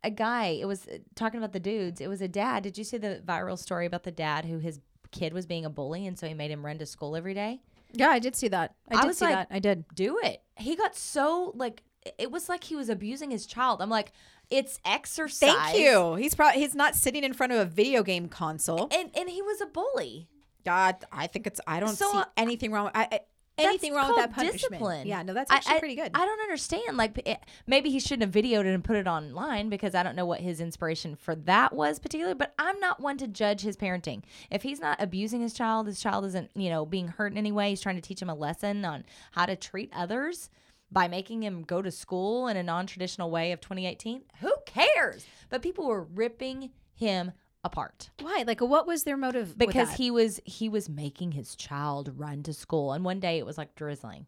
a 0.04 0.10
guy 0.12 0.48
it 0.62 0.66
was 0.66 0.88
uh, 0.88 0.98
talking 1.16 1.38
about 1.38 1.52
the 1.54 1.60
dudes 1.60 2.00
it 2.02 2.08
was 2.08 2.22
a 2.22 2.28
dad 2.28 2.64
did 2.64 2.78
you 2.78 2.84
see 2.84 2.98
the 2.98 3.22
viral 3.26 3.58
story 3.58 3.86
about 3.86 4.04
the 4.04 4.12
dad 4.12 4.46
who 4.46 4.58
his 4.60 4.80
kid 5.12 5.34
was 5.34 5.46
being 5.46 5.66
a 5.66 5.70
bully 5.70 6.06
and 6.08 6.18
so 6.18 6.28
he 6.28 6.34
made 6.34 6.52
him 6.52 6.66
run 6.66 6.78
to 6.78 6.86
school 6.86 7.16
every 7.16 7.34
day 7.34 7.60
yeah 7.94 8.10
i 8.10 8.20
did 8.20 8.36
see 8.36 8.48
that 8.48 8.76
i 8.92 8.96
I 8.98 9.02
did 9.02 9.08
was 9.08 9.18
see 9.18 9.26
like- 9.26 9.36
that 9.36 9.48
i 9.52 9.60
did 9.60 9.86
do 9.96 10.20
it. 10.24 10.42
He 10.58 10.76
got 10.76 10.96
so 10.96 11.52
like 11.56 11.84
it 12.18 12.32
was 12.32 12.48
like 12.50 12.64
he 12.64 12.76
was 12.78 12.88
abusing 12.90 13.30
his 13.30 13.46
child. 13.46 13.82
I'm 13.82 13.90
like, 13.90 14.14
it's 14.50 14.80
exercise. 14.86 15.40
thank 15.52 15.78
you 15.80 16.16
he's 16.16 16.34
probably 16.34 16.62
he's 16.62 16.74
not 16.76 16.96
sitting 16.96 17.24
in 17.24 17.34
front 17.34 17.52
of 17.52 17.60
a 17.60 17.66
video 17.66 18.04
game 18.04 18.28
console 18.30 18.88
And 18.92 19.10
and 19.16 19.30
he 19.30 19.42
was 19.42 19.60
a 19.62 19.66
bully. 19.66 20.28
god 20.66 20.96
i 21.12 21.28
think 21.28 21.46
it's 21.48 21.60
i 21.68 21.80
don't 21.80 21.90
So, 21.96 22.10
see 22.12 22.18
uh, 22.20 22.26
anything 22.38 22.72
wrong 22.72 22.90
I, 22.96 23.08
I, 23.12 23.20
anything 23.66 23.94
wrong 23.94 24.08
with 24.08 24.18
that 24.18 24.34
punishment 24.34 24.62
discipline. 24.72 25.08
yeah 25.08 25.22
no 25.24 25.34
that's 25.34 25.52
I- 25.52 25.56
actually 25.56 25.76
I- 25.76 25.80
pretty 25.80 25.96
good 25.96 26.12
I 26.14 26.26
don't 26.26 26.42
understand. 26.42 26.98
Like 26.98 27.18
it, 27.26 27.40
maybe 27.68 27.90
he 27.90 28.00
shouldn't 28.00 28.34
have 28.34 28.44
videoed 28.44 28.62
it 28.66 28.74
and 28.74 28.84
put 28.84 28.96
it 28.96 29.08
online 29.08 29.70
because 29.70 29.96
I 29.96 30.04
don't 30.04 30.16
know 30.16 30.26
what 30.26 30.40
his 30.40 30.60
inspiration 30.60 31.16
for 31.16 31.36
that 31.36 31.74
was 31.74 32.00
particularly. 32.00 32.36
But 32.36 32.54
I'm 32.60 32.80
not 32.80 33.00
one 33.00 33.18
to 33.18 33.28
judge 33.28 33.62
his 33.62 33.78
parenting. 33.78 34.24
If 34.50 34.64
he's 34.64 34.80
not 34.80 35.02
abusing 35.02 35.42
his 35.42 35.54
child, 35.54 35.88
his 35.88 36.00
child 36.00 36.26
isn't 36.26 36.52
you 36.56 36.70
know 36.70 36.86
being 36.86 37.08
hurt 37.10 37.32
in 37.32 37.38
any 37.38 37.52
way. 37.52 37.70
He's 37.70 37.82
trying 37.82 37.96
to 37.96 38.02
teach 38.02 38.22
him 38.22 38.30
a 38.30 38.36
lesson 38.36 38.84
on 38.86 39.06
how 39.32 39.46
to 39.46 39.56
treat 39.56 39.92
others. 39.94 40.50
By 40.92 41.08
making 41.08 41.44
him 41.44 41.62
go 41.62 41.84
to 41.84 41.92
school 41.92 42.48
in 42.48 42.58
a 42.58 42.64
non 42.64 42.88
traditional 42.88 43.30
way 43.30 43.52
of 43.52 43.62
2018, 43.62 44.24
who 44.42 44.52
cares? 44.66 45.24
But 45.50 45.62
people 45.62 45.86
were 45.86 46.02
ripping 46.02 46.72
him 46.96 47.32
apart. 47.64 48.10
Why? 48.22 48.44
Like 48.48 48.62
what 48.62 48.88
was 48.88 49.04
their 49.04 49.18
motive 49.18 49.50
with 49.50 49.58
because 49.58 49.94
he 49.94 50.12
was 50.12 50.40
he 50.46 50.70
was 50.70 50.88
making 50.90 51.34
his 51.34 51.56
child 51.56 52.12
run 52.18 52.44
to 52.44 52.54
school 52.54 52.94
and 52.94 53.04
one 53.04 53.20
day 53.20 53.38
it 53.38 53.46
was 53.46 53.58
like 53.58 53.76
drizzling. 53.76 54.26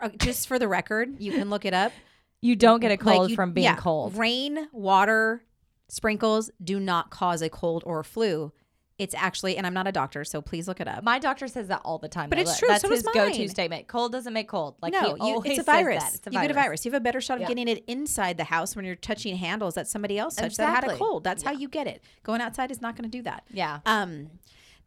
Uh, 0.00 0.08
just 0.18 0.48
for 0.48 0.58
the 0.58 0.68
record 0.68 1.16
you 1.20 1.32
can 1.32 1.50
look 1.50 1.64
it 1.64 1.74
up. 1.74 1.92
You 2.40 2.56
don't 2.56 2.80
get 2.80 2.88
a 2.90 3.02
Like, 3.02 3.16
cold 3.16 3.30
you- 3.30 3.36
from 3.36 3.52
being 3.54 3.64
yeah, 3.64 3.76
cold. 3.76 4.18
Rain, 4.18 4.68
water, 4.70 5.42
sprinkles 5.88 6.50
do 6.62 6.78
not 6.78 7.08
cause 7.08 7.40
a 7.40 7.48
cold 7.48 7.82
or 7.86 8.02
flu. 8.04 8.52
It's 8.96 9.14
actually, 9.16 9.56
and 9.56 9.66
I'm 9.66 9.74
not 9.74 9.88
a 9.88 9.92
doctor, 9.92 10.22
so 10.24 10.40
please 10.40 10.68
look 10.68 10.80
it 10.80 10.86
up. 10.86 11.02
my 11.02 11.18
doctor 11.18 11.48
says 11.48 11.66
that 11.66 11.80
all 11.84 11.98
the 11.98 12.08
time 12.08 12.30
But 12.30 12.38
it's 12.38 12.56
true, 12.58 12.68
that's 12.68 12.82
so 12.82 12.88
does 12.88 12.98
his 12.98 13.06
go-to 13.12 13.38
mine. 13.40 13.48
statement 13.48 13.88
cold 13.88 14.12
doesn't 14.12 14.32
make 14.32 14.46
cold 14.46 14.76
like 14.80 14.94
he 14.94 15.00
no, 15.00 15.16
you, 15.16 15.20
always 15.34 15.50
it's 15.50 15.60
a 15.60 15.64
says 15.64 15.66
virus. 15.66 16.02
that. 16.04 16.14
It's 16.14 16.26
a 16.28 16.30
you 16.30 16.40
get 16.40 16.50
a 16.52 16.54
virus. 16.54 16.84
You 16.84 16.92
have 16.92 17.00
a 17.00 17.02
better 17.02 17.20
shot 17.20 17.34
of 17.38 17.40
Yeah. 17.40 17.48
getting 17.48 17.66
it 17.66 17.82
inside 17.88 18.36
the 18.36 18.44
house 18.44 18.76
when 18.76 18.84
you're 18.84 18.94
touching 18.94 19.36
handles 19.36 19.74
that 19.74 19.88
somebody 19.88 20.16
else 20.16 20.36
touched 20.36 20.58
that 20.58 20.66
had 20.68 20.84
a 20.84 20.86
Exactly. 20.86 20.98
cold. 21.06 21.24
That's 21.24 21.42
how 21.42 21.50
you 21.50 21.66
get 21.68 21.88
it. 21.88 22.02
Going 22.22 22.40
outside 22.40 22.70
is 22.70 22.80
not 22.80 22.94
going 22.96 23.10
to 23.10 23.18
do 23.18 23.22
that. 23.22 23.42
yeah 23.50 23.80
Um, 23.84 24.30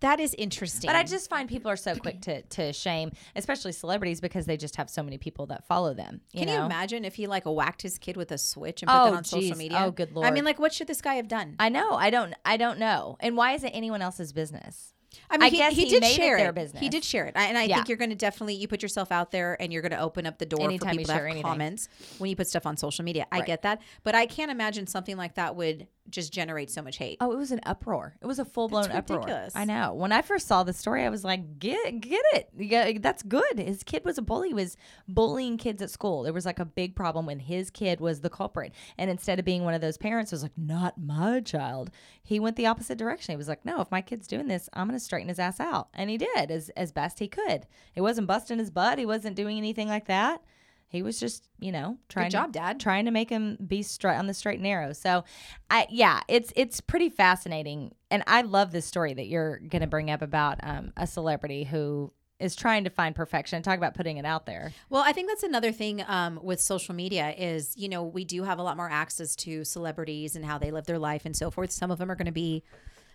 that 0.01 0.19
is 0.19 0.33
interesting. 0.37 0.87
But 0.87 0.95
I 0.95 1.03
just 1.03 1.29
find 1.29 1.49
people 1.49 1.71
are 1.71 1.75
so 1.77 1.95
quick 1.95 2.21
to 2.21 2.41
to 2.43 2.73
shame, 2.73 3.11
especially 3.35 3.71
celebrities, 3.71 4.21
because 4.21 4.45
they 4.45 4.57
just 4.57 4.75
have 4.75 4.89
so 4.89 5.01
many 5.03 5.17
people 5.17 5.47
that 5.47 5.65
follow 5.67 5.93
them. 5.93 6.21
You 6.33 6.39
can 6.39 6.47
know? 6.47 6.53
you 6.59 6.65
imagine 6.65 7.05
if 7.05 7.15
he 7.15 7.27
like 7.27 7.45
whacked 7.45 7.81
his 7.81 7.97
kid 7.97 8.17
with 8.17 8.31
a 8.31 8.37
switch 8.37 8.81
and 8.81 8.89
put 8.89 9.01
Oh, 9.01 9.03
that 9.05 9.13
on 9.13 9.23
social 9.23 9.57
media? 9.57 9.79
Oh, 9.85 9.91
good 9.91 10.11
lord! 10.13 10.27
I 10.27 10.31
mean, 10.31 10.45
like, 10.45 10.59
what 10.59 10.73
should 10.73 10.87
this 10.87 11.01
guy 11.01 11.15
have 11.15 11.27
done? 11.27 11.55
I 11.59 11.69
know. 11.69 11.93
I 11.93 12.09
don't. 12.09 12.33
I 12.45 12.57
don't 12.57 12.79
know. 12.79 13.17
And 13.19 13.35
why 13.37 13.53
is 13.53 13.63
it 13.63 13.71
anyone 13.73 14.01
else's 14.01 14.33
business? 14.33 14.93
I 15.31 15.37
mean, 15.37 15.47
I 15.47 15.49
he, 15.49 15.57
guess 15.57 15.73
he, 15.73 15.83
he 15.85 15.89
did 15.89 16.01
made 16.01 16.11
it 16.11 16.15
share 16.15 16.37
their 16.37 16.51
He 16.53 16.61
business. 16.61 16.89
did 16.89 17.03
share 17.03 17.25
it, 17.25 17.33
I, 17.35 17.45
and 17.45 17.57
I 17.57 17.63
Yeah. 17.63 17.75
think 17.77 17.87
you're 17.89 17.97
going 17.97 18.11
to 18.11 18.15
definitely 18.15 18.55
you 18.55 18.67
put 18.67 18.83
yourself 18.83 19.11
out 19.11 19.31
there, 19.31 19.59
and 19.59 19.73
you're 19.73 19.81
going 19.81 19.91
to 19.93 19.99
open 19.99 20.25
up 20.27 20.37
the 20.37 20.45
door 20.45 20.61
Anytime 20.63 20.93
for 20.93 20.99
people 20.99 21.05
to 21.05 21.13
share 21.13 21.25
have 21.27 21.31
anything. 21.31 21.43
comments 21.49 21.89
when 22.17 22.29
you 22.29 22.35
put 22.35 22.47
stuff 22.47 22.65
on 22.67 22.77
social 22.77 23.03
media. 23.03 23.25
I 23.31 23.37
Right. 23.39 23.47
get 23.47 23.61
that, 23.63 23.81
but 24.03 24.13
I 24.15 24.25
can't 24.27 24.51
imagine 24.51 24.85
something 24.85 25.17
like 25.17 25.35
that 25.35 25.55
would 25.55 25.87
just 26.09 26.33
generate 26.33 26.69
so 26.69 26.81
much 26.81 26.97
hate. 26.97 27.17
Oh, 27.21 27.31
it 27.31 27.37
was 27.37 27.51
an 27.51 27.59
uproar. 27.63 28.15
It 28.21 28.25
was 28.25 28.39
a 28.39 28.45
full 28.45 28.67
blown 28.67 28.91
uproar. 28.91 29.19
ridiculous. 29.19 29.55
I 29.55 29.65
know. 29.65 29.93
When 29.93 30.11
I 30.11 30.21
first 30.21 30.47
saw 30.47 30.63
the 30.63 30.73
story, 30.73 31.03
I 31.03 31.09
was 31.09 31.23
like, 31.23 31.59
"Get, 31.59 31.99
get 32.01 32.23
it? 32.33 32.49
Yeah, 32.57 32.91
that's 32.99 33.23
good." 33.23 33.59
His 33.59 33.83
kid 33.83 34.05
was 34.05 34.17
a 34.17 34.21
bully. 34.21 34.49
He 34.49 34.53
was 34.53 34.77
bullying 35.07 35.57
kids 35.57 35.81
at 35.81 35.89
school. 35.89 36.23
There 36.23 36.33
was 36.33 36.45
like 36.45 36.59
a 36.59 36.65
big 36.65 36.95
problem 36.95 37.25
when 37.25 37.39
his 37.39 37.69
kid 37.69 37.99
was 37.99 38.21
the 38.21 38.29
culprit, 38.29 38.73
and 38.97 39.09
instead 39.09 39.39
of 39.39 39.45
being 39.45 39.63
one 39.63 39.73
of 39.73 39.81
those 39.81 39.97
parents, 39.97 40.31
who 40.31 40.35
was 40.35 40.43
like, 40.43 40.57
"Not 40.57 40.97
my 40.97 41.39
child," 41.41 41.91
he 42.23 42.39
went 42.39 42.55
the 42.55 42.67
opposite 42.67 42.97
direction. 42.97 43.33
He 43.33 43.37
was 43.37 43.47
like, 43.47 43.65
"No, 43.65 43.81
if 43.81 43.91
my 43.91 44.01
kid's 44.01 44.27
doing 44.27 44.47
this, 44.47 44.69
I'm 44.73 44.87
going 44.87 44.97
to 44.99 45.03
straighten 45.03 45.29
his 45.29 45.39
ass 45.39 45.59
out," 45.59 45.89
and 45.93 46.09
he 46.09 46.17
did 46.17 46.51
as 46.51 46.69
as 46.69 46.91
best 46.91 47.19
he 47.19 47.27
could. 47.27 47.67
He 47.93 48.01
wasn't 48.01 48.27
busting 48.27 48.59
his 48.59 48.71
butt. 48.71 48.99
He 48.99 49.05
wasn't 49.05 49.35
doing 49.35 49.57
anything 49.57 49.87
like 49.87 50.07
that. 50.07 50.41
He 50.89 51.01
was 51.01 51.19
just, 51.19 51.49
you 51.59 51.71
know, 51.71 51.97
trying 52.07 52.29
job, 52.29 52.53
to, 52.53 52.59
Dad. 52.59 52.79
trying 52.79 53.05
to 53.05 53.11
make 53.11 53.29
him 53.29 53.57
be 53.65 53.83
straight 53.83 54.15
on 54.15 54.27
the 54.27 54.33
straight 54.33 54.55
and 54.55 54.63
narrow. 54.63 54.93
So, 54.93 55.25
I 55.69 55.85
yeah, 55.89 56.21
it's 56.27 56.53
it's 56.55 56.79
pretty 56.79 57.09
fascinating, 57.09 57.93
and 58.09 58.23
I 58.25 58.41
love 58.41 58.71
this 58.71 58.85
story 58.85 59.13
that 59.13 59.27
you're 59.27 59.59
going 59.59 59.81
to 59.81 59.87
bring 59.87 60.09
up 60.09 60.21
about 60.21 60.59
um, 60.63 60.93
a 60.95 61.05
celebrity 61.05 61.65
who 61.65 62.13
is 62.39 62.55
trying 62.55 62.85
to 62.85 62.89
find 62.89 63.15
perfection. 63.15 63.61
Talk 63.63 63.77
about 63.77 63.95
putting 63.95 64.17
it 64.17 64.25
out 64.25 64.45
there. 64.45 64.71
Well, 64.89 65.03
I 65.05 65.11
think 65.11 65.27
that's 65.27 65.43
another 65.43 65.71
thing 65.71 66.03
um, 66.07 66.39
with 66.41 66.61
social 66.61 66.95
media 66.95 67.33
is 67.37 67.73
you 67.75 67.89
know 67.89 68.03
we 68.03 68.23
do 68.23 68.43
have 68.43 68.59
a 68.59 68.63
lot 68.63 68.77
more 68.77 68.89
access 68.89 69.35
to 69.37 69.65
celebrities 69.65 70.37
and 70.37 70.45
how 70.45 70.57
they 70.57 70.71
live 70.71 70.85
their 70.85 70.99
life 70.99 71.25
and 71.25 71.35
so 71.35 71.51
forth. 71.51 71.71
Some 71.71 71.91
of 71.91 71.97
them 71.97 72.09
are 72.09 72.15
going 72.15 72.27
to 72.27 72.31
be 72.31 72.63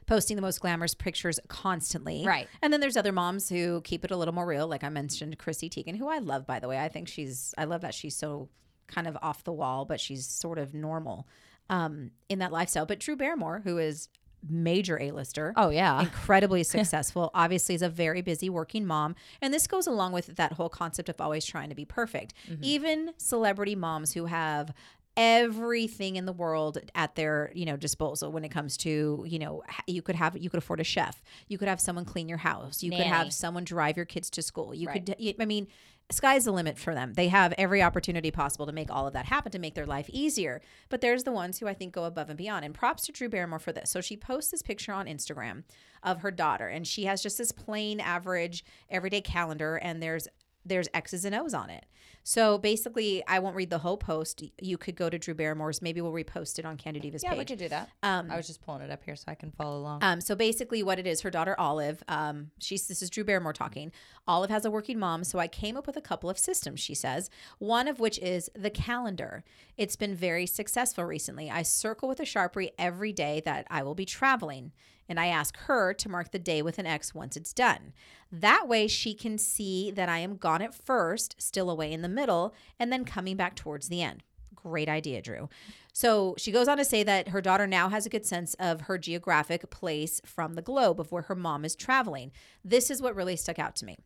posting 0.06 0.36
the 0.36 0.42
most 0.42 0.60
glamorous 0.60 0.94
pictures 0.94 1.38
constantly, 1.48 2.24
Right. 2.26 2.48
And 2.60 2.72
then 2.72 2.80
there's 2.80 2.96
other 2.96 3.12
moms 3.12 3.48
who 3.48 3.80
keep 3.82 4.04
it 4.04 4.10
a 4.10 4.16
little 4.16 4.34
more 4.34 4.46
real, 4.46 4.66
like 4.68 4.84
I 4.84 4.88
mentioned, 4.88 5.38
Chrissy 5.38 5.70
Teigen, 5.70 5.96
who 5.96 6.08
I 6.08 6.18
love 6.18 6.46
by 6.46 6.58
the 6.58 6.68
way. 6.68 6.78
I 6.78 6.88
think 6.88 7.08
she's 7.08 7.54
I 7.56 7.64
love 7.64 7.80
that 7.82 7.94
she's 7.94 8.16
so 8.16 8.48
kind 8.86 9.06
of 9.06 9.16
off 9.22 9.44
the 9.44 9.52
wall, 9.52 9.84
but 9.84 10.00
she's 10.00 10.26
sort 10.26 10.58
of 10.58 10.74
normal 10.74 11.26
um, 11.70 12.10
in 12.28 12.38
that 12.40 12.52
lifestyle. 12.52 12.86
But 12.86 13.00
Drew 13.00 13.16
Barrymore, 13.16 13.62
who 13.64 13.78
is 13.78 14.08
major 14.48 15.00
A-lister, 15.00 15.54
Oh 15.56 15.70
yeah, 15.70 16.00
incredibly 16.00 16.62
successful. 16.64 17.30
Obviously, 17.34 17.74
is 17.74 17.82
a 17.82 17.88
very 17.88 18.22
busy 18.22 18.50
working 18.50 18.86
mom, 18.86 19.14
and 19.40 19.54
this 19.54 19.66
goes 19.66 19.86
along 19.86 20.12
with 20.12 20.36
that 20.36 20.52
whole 20.54 20.68
concept 20.68 21.08
of 21.08 21.20
always 21.20 21.44
trying 21.44 21.68
to 21.68 21.74
be 21.74 21.84
perfect. 21.84 22.34
Mm-hmm. 22.50 22.64
Even 22.64 23.10
celebrity 23.18 23.76
moms 23.76 24.12
who 24.12 24.26
have 24.26 24.72
everything 25.16 26.16
in 26.16 26.24
the 26.26 26.32
world 26.32 26.78
at 26.94 27.14
their 27.14 27.50
you 27.54 27.64
know 27.64 27.76
disposal 27.76 28.32
when 28.32 28.44
it 28.44 28.50
comes 28.50 28.76
to 28.78 29.24
you 29.28 29.38
know 29.38 29.62
you 29.86 30.02
could 30.02 30.16
have 30.16 30.36
you 30.36 30.50
could 30.50 30.58
afford 30.58 30.80
a 30.80 30.84
chef. 30.84 31.22
You 31.48 31.58
could 31.58 31.68
have 31.68 31.80
someone 31.80 32.04
clean 32.04 32.28
your 32.28 32.38
house. 32.38 32.82
You 32.82 32.90
could 32.90 33.00
have 33.00 33.32
someone 33.32 33.64
drive 33.64 33.96
your 33.96 34.06
kids 34.06 34.30
to 34.30 34.42
school. 34.42 34.74
You 34.74 34.88
Right. 34.88 35.04
could 35.06 35.36
i 35.40 35.44
mean 35.44 35.68
sky's 36.10 36.44
the 36.44 36.52
limit 36.52 36.78
for 36.78 36.94
them. 36.94 37.14
They 37.14 37.28
have 37.28 37.54
every 37.56 37.82
opportunity 37.82 38.30
possible 38.30 38.66
to 38.66 38.72
make 38.72 38.90
all 38.90 39.06
of 39.06 39.14
that 39.14 39.26
happen 39.26 39.50
to 39.52 39.58
make 39.58 39.74
their 39.74 39.86
life 39.86 40.10
easier. 40.10 40.60
But 40.90 41.00
there's 41.00 41.24
the 41.24 41.32
ones 41.32 41.58
who 41.58 41.68
i 41.68 41.74
think 41.74 41.92
go 41.94 42.04
above 42.04 42.28
and 42.28 42.36
beyond. 42.36 42.64
And 42.64 42.74
props 42.74 43.04
to 43.06 43.12
drew 43.12 43.28
barrymore 43.28 43.58
for 43.58 43.72
this. 43.72 43.90
So 43.90 44.00
she 44.00 44.16
posts 44.16 44.50
this 44.50 44.62
picture 44.62 44.92
on 44.92 45.06
instagram 45.06 45.64
of 46.02 46.20
her 46.20 46.30
daughter 46.30 46.66
and 46.68 46.86
she 46.86 47.04
has 47.04 47.22
just 47.22 47.38
this 47.38 47.52
plain 47.52 48.00
average 48.00 48.64
everyday 48.90 49.20
calendar 49.20 49.76
and 49.76 50.02
there's 50.02 50.26
there's 50.64 50.88
X's 50.94 51.24
and 51.24 51.34
O's 51.34 51.54
on 51.54 51.70
it. 51.70 51.84
So 52.24 52.56
basically, 52.56 53.24
I 53.26 53.40
won't 53.40 53.56
read 53.56 53.70
the 53.70 53.78
whole 53.78 53.96
post. 53.96 54.44
You 54.60 54.78
could 54.78 54.94
go 54.94 55.10
to 55.10 55.18
Drew 55.18 55.34
Barrymore's. 55.34 55.82
Maybe 55.82 56.00
we'll 56.00 56.12
repost 56.12 56.58
it 56.60 56.64
on 56.64 56.76
Can 56.76 56.94
Do 56.94 57.00
Divas 57.00 57.24
Yeah, 57.24 57.30
page. 57.30 57.38
we 57.40 57.44
could 57.46 57.58
do 57.58 57.68
that. 57.70 57.88
Um, 58.04 58.30
I 58.30 58.36
was 58.36 58.46
just 58.46 58.62
pulling 58.62 58.82
it 58.82 58.92
up 58.92 59.02
here 59.04 59.16
so 59.16 59.24
I 59.26 59.34
can 59.34 59.50
follow 59.50 59.78
along. 59.78 60.04
um, 60.04 60.20
so 60.20 60.36
basically, 60.36 60.84
what 60.84 61.00
it 61.00 61.06
is, 61.06 61.22
her 61.22 61.30
daughter 61.30 61.58
Olive, 61.58 62.00
um, 62.06 62.52
she's 62.60 62.86
this 62.86 63.02
is 63.02 63.10
Drew 63.10 63.24
Barrymore 63.24 63.52
talking. 63.52 63.90
Olive 64.28 64.50
has 64.50 64.64
a 64.64 64.70
working 64.70 65.00
mom, 65.00 65.24
so 65.24 65.40
I 65.40 65.48
came 65.48 65.76
up 65.76 65.86
with 65.88 65.96
a 65.96 66.00
couple 66.00 66.30
of 66.30 66.38
systems. 66.38 66.78
She 66.78 66.94
says 66.94 67.28
one 67.58 67.88
of 67.88 67.98
which 67.98 68.20
is 68.20 68.48
the 68.54 68.70
calendar. 68.70 69.42
It's 69.76 69.96
been 69.96 70.14
very 70.14 70.46
successful 70.46 71.04
recently. 71.04 71.50
I 71.50 71.62
circle 71.62 72.08
with 72.08 72.20
a 72.20 72.24
sharpie 72.24 72.70
every 72.78 73.12
day 73.12 73.42
that 73.44 73.66
I 73.68 73.82
will 73.82 73.96
be 73.96 74.04
traveling, 74.04 74.70
and 75.12 75.20
I 75.20 75.26
ask 75.26 75.58
her 75.58 75.92
to 75.92 76.08
mark 76.08 76.30
the 76.30 76.38
day 76.38 76.62
with 76.62 76.78
an 76.78 76.86
X 76.86 77.14
once 77.14 77.36
it's 77.36 77.52
done. 77.52 77.92
That 78.32 78.66
way, 78.66 78.88
she 78.88 79.12
can 79.12 79.36
see 79.36 79.90
that 79.90 80.08
I 80.08 80.20
am 80.20 80.38
gone 80.38 80.62
at 80.62 80.74
first, 80.74 81.34
still 81.36 81.68
away 81.68 81.92
in 81.92 82.00
the 82.00 82.08
middle, 82.08 82.54
and 82.80 82.90
then 82.90 83.04
coming 83.04 83.36
back 83.36 83.54
towards 83.54 83.90
the 83.90 84.00
end. 84.00 84.22
Great 84.54 84.88
idea, 84.88 85.20
Drew. 85.20 85.50
So 85.92 86.34
she 86.38 86.50
goes 86.50 86.66
on 86.66 86.78
to 86.78 86.84
say 86.84 87.02
that 87.02 87.28
her 87.28 87.42
daughter 87.42 87.66
now 87.66 87.90
has 87.90 88.06
a 88.06 88.08
good 88.08 88.24
sense 88.24 88.54
of 88.54 88.82
her 88.82 88.96
geographic 88.96 89.68
place 89.68 90.18
from 90.24 90.54
the 90.54 90.62
globe 90.62 90.98
of 90.98 91.12
where 91.12 91.24
her 91.24 91.34
mom 91.34 91.66
is 91.66 91.76
traveling. 91.76 92.32
This 92.64 92.90
is 92.90 93.02
what 93.02 93.14
really 93.14 93.36
stuck 93.36 93.58
out 93.58 93.76
to 93.76 93.84
me. 93.84 93.98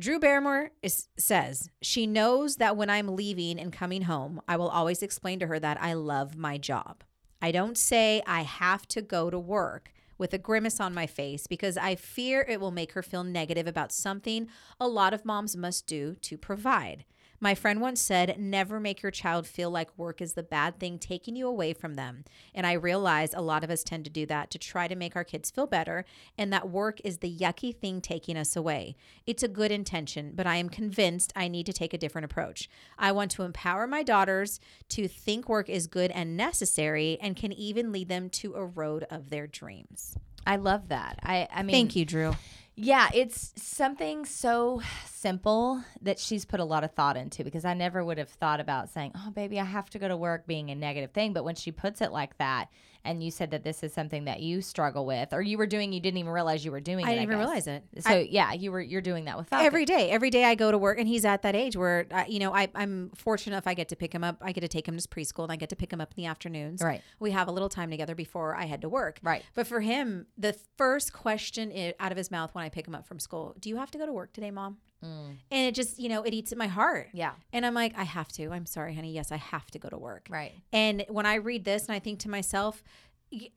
Drew 0.00 0.18
Barrymore 0.18 0.72
is, 0.82 1.06
says 1.16 1.70
she 1.80 2.08
knows 2.08 2.56
that 2.56 2.76
when 2.76 2.90
I'm 2.90 3.14
leaving 3.14 3.60
and 3.60 3.72
coming 3.72 4.02
home, 4.02 4.40
I 4.48 4.56
will 4.56 4.68
always 4.68 5.00
explain 5.00 5.38
to 5.38 5.46
her 5.46 5.60
that 5.60 5.80
I 5.80 5.92
love 5.92 6.36
my 6.36 6.58
job. 6.58 7.04
I 7.42 7.52
don't 7.52 7.78
say 7.78 8.22
I 8.26 8.42
have 8.42 8.86
to 8.88 9.02
go 9.02 9.30
to 9.30 9.38
work 9.38 9.92
with 10.18 10.34
a 10.34 10.38
grimace 10.38 10.80
on 10.80 10.92
my 10.92 11.06
face 11.06 11.46
because 11.46 11.78
I 11.78 11.94
fear 11.94 12.44
it 12.46 12.60
will 12.60 12.70
make 12.70 12.92
her 12.92 13.02
feel 13.02 13.24
negative 13.24 13.66
about 13.66 13.92
something 13.92 14.48
a 14.78 14.86
lot 14.86 15.14
of 15.14 15.24
moms 15.24 15.56
must 15.56 15.86
do 15.86 16.16
to 16.20 16.36
provide. 16.36 17.04
My 17.42 17.54
friend 17.54 17.80
once 17.80 18.02
said, 18.02 18.38
Never 18.38 18.78
make 18.78 19.02
your 19.02 19.10
child 19.10 19.46
feel 19.46 19.70
like 19.70 19.96
work 19.96 20.20
is 20.20 20.34
the 20.34 20.42
bad 20.42 20.78
thing 20.78 20.98
taking 20.98 21.34
you 21.34 21.48
away 21.48 21.72
from 21.72 21.94
them. 21.94 22.24
And 22.54 22.66
I 22.66 22.72
realize 22.74 23.32
a 23.32 23.40
lot 23.40 23.64
of 23.64 23.70
us 23.70 23.82
tend 23.82 24.04
to 24.04 24.10
do 24.10 24.26
that 24.26 24.50
to 24.50 24.58
try 24.58 24.86
to 24.86 24.94
make 24.94 25.16
our 25.16 25.24
kids 25.24 25.50
feel 25.50 25.66
better, 25.66 26.04
and 26.36 26.52
that 26.52 26.68
work 26.68 27.00
is 27.02 27.18
the 27.18 27.34
yucky 27.34 27.74
thing 27.74 28.02
taking 28.02 28.36
us 28.36 28.56
away. 28.56 28.94
It's 29.26 29.42
a 29.42 29.48
good 29.48 29.72
intention, 29.72 30.32
but 30.34 30.46
I 30.46 30.56
am 30.56 30.68
convinced 30.68 31.32
I 31.34 31.48
need 31.48 31.64
to 31.66 31.72
take 31.72 31.94
a 31.94 31.98
different 31.98 32.26
approach. 32.26 32.68
I 32.98 33.12
want 33.12 33.30
to 33.32 33.42
empower 33.42 33.86
my 33.86 34.02
daughters 34.02 34.60
to 34.90 35.08
think 35.08 35.48
work 35.48 35.70
is 35.70 35.86
good 35.86 36.10
and 36.10 36.36
necessary 36.36 37.16
and 37.22 37.36
can 37.36 37.52
even 37.52 37.90
lead 37.90 38.08
them 38.08 38.28
to 38.30 38.54
a 38.54 38.66
road 38.66 39.06
of 39.10 39.30
their 39.30 39.46
dreams. 39.46 40.14
I 40.46 40.56
love 40.56 40.88
that. 40.88 41.18
I, 41.22 41.48
I 41.50 41.62
mean, 41.62 41.74
Thank 41.74 41.96
you, 41.96 42.04
Drew. 42.04 42.34
Yeah, 42.82 43.10
it's 43.12 43.52
something 43.56 44.24
so 44.24 44.80
simple 45.04 45.84
that 46.00 46.18
she's 46.18 46.46
put 46.46 46.60
a 46.60 46.64
lot 46.64 46.82
of 46.82 46.92
thought 46.92 47.14
into 47.14 47.44
because 47.44 47.66
I 47.66 47.74
never 47.74 48.02
would 48.02 48.16
have 48.16 48.30
thought 48.30 48.58
about 48.58 48.88
saying, 48.88 49.12
"Oh, 49.14 49.30
baby, 49.30 49.60
I 49.60 49.64
have 49.64 49.90
to 49.90 49.98
go 49.98 50.08
to 50.08 50.16
work," 50.16 50.46
being 50.46 50.70
a 50.70 50.74
negative 50.74 51.10
thing. 51.10 51.34
But 51.34 51.44
when 51.44 51.56
she 51.56 51.72
puts 51.72 52.00
it 52.00 52.10
like 52.10 52.38
that, 52.38 52.70
and 53.04 53.22
you 53.22 53.30
said 53.30 53.50
that 53.52 53.64
this 53.64 53.82
is 53.82 53.92
something 53.92 54.24
that 54.24 54.40
you 54.40 54.60
struggle 54.60 55.06
with, 55.06 55.32
or 55.32 55.42
you 55.42 55.58
were 55.58 55.66
doing, 55.66 55.92
you 55.92 56.00
didn't 56.00 56.18
even 56.18 56.32
realize 56.32 56.64
you 56.64 56.70
were 56.70 56.80
doing. 56.80 57.00
It. 57.00 57.08
I 57.08 57.12
it, 57.12 57.14
didn't 57.14 57.22
even 57.24 57.38
guess. 57.38 57.46
realize 57.46 57.66
it. 57.66 57.84
So 58.00 58.26
yeah, 58.28 58.52
you 58.52 58.72
were 58.72 58.80
you're 58.80 59.00
doing 59.00 59.24
that 59.24 59.36
with 59.38 59.48
Falcon. 59.48 59.66
Every 59.66 59.84
day, 59.84 60.10
every 60.10 60.30
day 60.30 60.44
I 60.44 60.54
go 60.54 60.70
to 60.70 60.78
work, 60.78 60.98
and 60.98 61.08
he's 61.08 61.24
at 61.24 61.42
that 61.42 61.54
age 61.54 61.76
where 61.76 62.06
uh, 62.10 62.24
you 62.28 62.38
know 62.38 62.54
I, 62.54 62.68
I'm 62.74 63.10
fortunate 63.14 63.56
if 63.56 63.66
I 63.66 63.74
get 63.74 63.88
to 63.88 63.96
pick 63.96 64.14
him 64.14 64.24
up. 64.24 64.36
I 64.40 64.52
get 64.52 64.60
to 64.60 64.68
take 64.68 64.86
him 64.86 64.96
to 64.96 65.08
preschool, 65.08 65.44
and 65.44 65.52
I 65.52 65.56
get 65.56 65.70
to 65.70 65.76
pick 65.76 65.92
him 65.92 66.00
up 66.00 66.12
in 66.16 66.22
the 66.22 66.28
afternoons. 66.28 66.82
Right. 66.82 67.02
We 67.18 67.30
have 67.30 67.48
a 67.48 67.52
little 67.52 67.68
time 67.68 67.90
together 67.90 68.14
before 68.14 68.54
I 68.54 68.64
head 68.64 68.82
to 68.82 68.88
work. 68.88 69.18
Right. 69.22 69.42
But 69.54 69.66
for 69.66 69.80
him, 69.80 70.26
the 70.36 70.56
first 70.76 71.12
question 71.12 71.72
out 71.98 72.12
of 72.12 72.18
his 72.18 72.30
mouth 72.30 72.54
when 72.54 72.64
I 72.64 72.68
pick 72.68 72.86
him 72.86 72.94
up 72.94 73.06
from 73.06 73.18
school, 73.18 73.54
"Do 73.58 73.68
you 73.68 73.76
have 73.76 73.90
to 73.92 73.98
go 73.98 74.06
to 74.06 74.12
work 74.12 74.32
today, 74.32 74.50
mom?" 74.50 74.78
And 75.02 75.38
it 75.50 75.74
just 75.74 75.98
you 75.98 76.08
know 76.08 76.22
it 76.22 76.34
eats 76.34 76.52
at 76.52 76.58
my 76.58 76.66
heart. 76.66 77.06
Mm. 77.08 77.10
Yeah. 77.14 77.32
And 77.52 77.64
I'm 77.64 77.74
like, 77.74 77.94
I 77.96 78.04
have 78.04 78.28
to. 78.32 78.50
I'm 78.50 78.66
sorry, 78.66 78.94
honey. 78.94 79.12
Yes, 79.12 79.32
I 79.32 79.36
have 79.36 79.70
to 79.72 79.78
go 79.78 79.88
to 79.88 79.98
work. 79.98 80.26
Right. 80.30 80.52
And 80.72 81.04
when 81.08 81.26
I 81.26 81.34
read 81.36 81.64
this, 81.64 81.86
and 81.86 81.94
I 81.94 81.98
think 81.98 82.18
to 82.20 82.28
myself. 82.30 82.82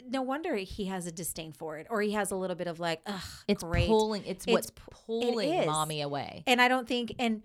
No 0.08 0.22
wonder 0.22 0.56
he 0.58 0.86
has 0.86 1.08
a 1.08 1.12
disdain 1.12 1.52
for 1.52 1.80
it, 1.80 1.88
or 1.90 2.00
he 2.04 2.12
has 2.12 2.30
a 2.30 2.36
little 2.36 2.56
bit 2.56 2.68
of 2.68 2.80
like, 2.80 3.02
ugh, 3.08 3.20
It's 3.48 3.64
great. 3.64 3.88
pulling. 3.88 4.24
It's, 4.24 4.46
what's 4.46 4.70
pu- 4.70 4.84
it 4.92 4.94
pulling 5.08 5.66
mommy 5.66 6.02
away. 6.02 6.44
and 6.46 6.62
I 6.62 6.68
don't 6.68 6.88
think 6.88 7.16
and 7.18 7.42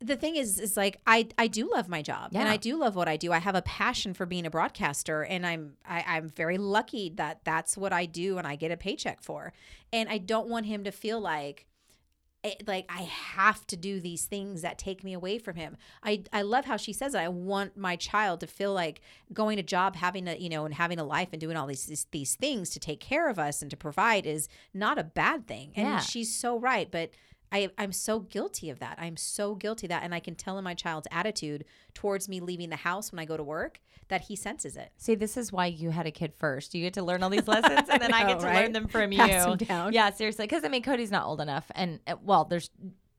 the 0.00 0.16
thing 0.16 0.36
is 0.36 0.58
is 0.58 0.78
like 0.78 0.98
I 1.06 1.28
I 1.36 1.46
do 1.46 1.70
love 1.70 1.86
my 1.86 2.00
job 2.00 2.30
and 2.34 2.48
I 2.48 2.56
do 2.56 2.78
love 2.78 2.96
what 2.96 3.06
I 3.06 3.18
do. 3.18 3.32
I 3.34 3.38
have 3.38 3.54
a 3.54 3.60
passion 3.60 4.14
for 4.14 4.24
being 4.24 4.46
a 4.46 4.50
broadcaster 4.50 5.22
and 5.24 5.46
I'm 5.46 5.74
I, 5.86 6.04
I'm 6.06 6.30
very 6.30 6.56
lucky 6.56 7.10
that 7.16 7.40
that's 7.44 7.76
what 7.76 7.92
I 7.92 8.06
do 8.06 8.38
and 8.38 8.46
I 8.46 8.56
get 8.56 8.70
a 8.70 8.76
paycheck 8.78 9.20
for. 9.22 9.52
And 9.92 10.08
I 10.08 10.16
don't 10.16 10.48
want 10.48 10.64
him 10.64 10.84
to 10.84 10.90
feel 10.90 11.20
like 11.20 11.66
it, 12.44 12.68
like 12.68 12.86
I 12.88 13.02
have 13.02 13.66
to 13.66 13.76
do 13.76 14.00
these 14.00 14.26
things 14.26 14.62
that 14.62 14.78
take 14.78 15.02
me 15.02 15.12
away 15.12 15.38
from 15.38 15.56
him. 15.56 15.76
I 16.02 16.22
I 16.32 16.42
love 16.42 16.66
how 16.66 16.76
she 16.76 16.92
says 16.92 17.14
it. 17.14 17.18
I 17.18 17.28
want 17.28 17.76
my 17.76 17.96
child 17.96 18.40
to 18.40 18.46
feel 18.46 18.72
like 18.72 19.00
going 19.32 19.56
to 19.56 19.62
job, 19.62 19.96
having 19.96 20.28
a 20.28 20.36
you 20.36 20.48
know, 20.48 20.64
and 20.64 20.74
having 20.74 20.98
a 21.00 21.04
life 21.04 21.28
and 21.32 21.40
doing 21.40 21.56
all 21.56 21.66
these 21.66 21.86
these, 21.86 22.06
these 22.12 22.34
things 22.36 22.70
to 22.70 22.80
take 22.80 23.00
care 23.00 23.28
of 23.28 23.38
us 23.38 23.60
and 23.60 23.70
to 23.70 23.76
provide 23.76 24.24
is 24.26 24.48
not 24.72 24.98
a 24.98 25.04
bad 25.04 25.46
thing. 25.48 25.72
And 25.74 25.88
Yeah. 25.88 25.98
she's 26.00 26.34
so 26.34 26.58
right, 26.58 26.88
but 26.90 27.10
I, 27.52 27.70
I'm 27.78 27.92
so 27.92 28.20
guilty 28.20 28.70
of 28.70 28.78
that. 28.80 28.96
I'm 28.98 29.16
so 29.16 29.54
guilty 29.54 29.86
of 29.86 29.90
that. 29.90 30.02
And 30.02 30.14
I 30.14 30.20
can 30.20 30.34
tell 30.34 30.58
in 30.58 30.64
my 30.64 30.74
child's 30.74 31.08
attitude 31.10 31.64
towards 31.94 32.28
me 32.28 32.40
leaving 32.40 32.70
the 32.70 32.76
house 32.76 33.12
when 33.12 33.18
I 33.18 33.24
go 33.24 33.36
to 33.36 33.42
work 33.42 33.80
that 34.08 34.22
he 34.22 34.36
senses 34.36 34.76
it. 34.76 34.90
See, 34.96 35.14
this 35.14 35.36
is 35.36 35.52
why 35.52 35.66
you 35.66 35.90
had 35.90 36.06
a 36.06 36.10
kid 36.10 36.32
first. 36.34 36.74
You 36.74 36.82
get 36.82 36.94
to 36.94 37.02
learn 37.02 37.22
all 37.22 37.30
these 37.30 37.48
lessons, 37.48 37.88
and 37.90 38.02
then 38.02 38.12
I, 38.12 38.22
know, 38.22 38.28
get 38.28 38.40
to 38.40 38.46
right? 38.46 38.62
learn 38.62 38.72
them 38.72 38.88
from 38.88 39.12
you. 39.12 39.18
Them 39.18 39.56
down. 39.56 39.92
Yeah, 39.92 40.10
seriously. 40.10 40.44
Because 40.46 40.64
I 40.64 40.68
mean, 40.68 40.82
Cody's 40.82 41.10
not 41.10 41.26
old 41.26 41.40
enough, 41.40 41.70
and 41.74 42.00
uh, 42.06 42.16
well, 42.22 42.44
there's 42.44 42.70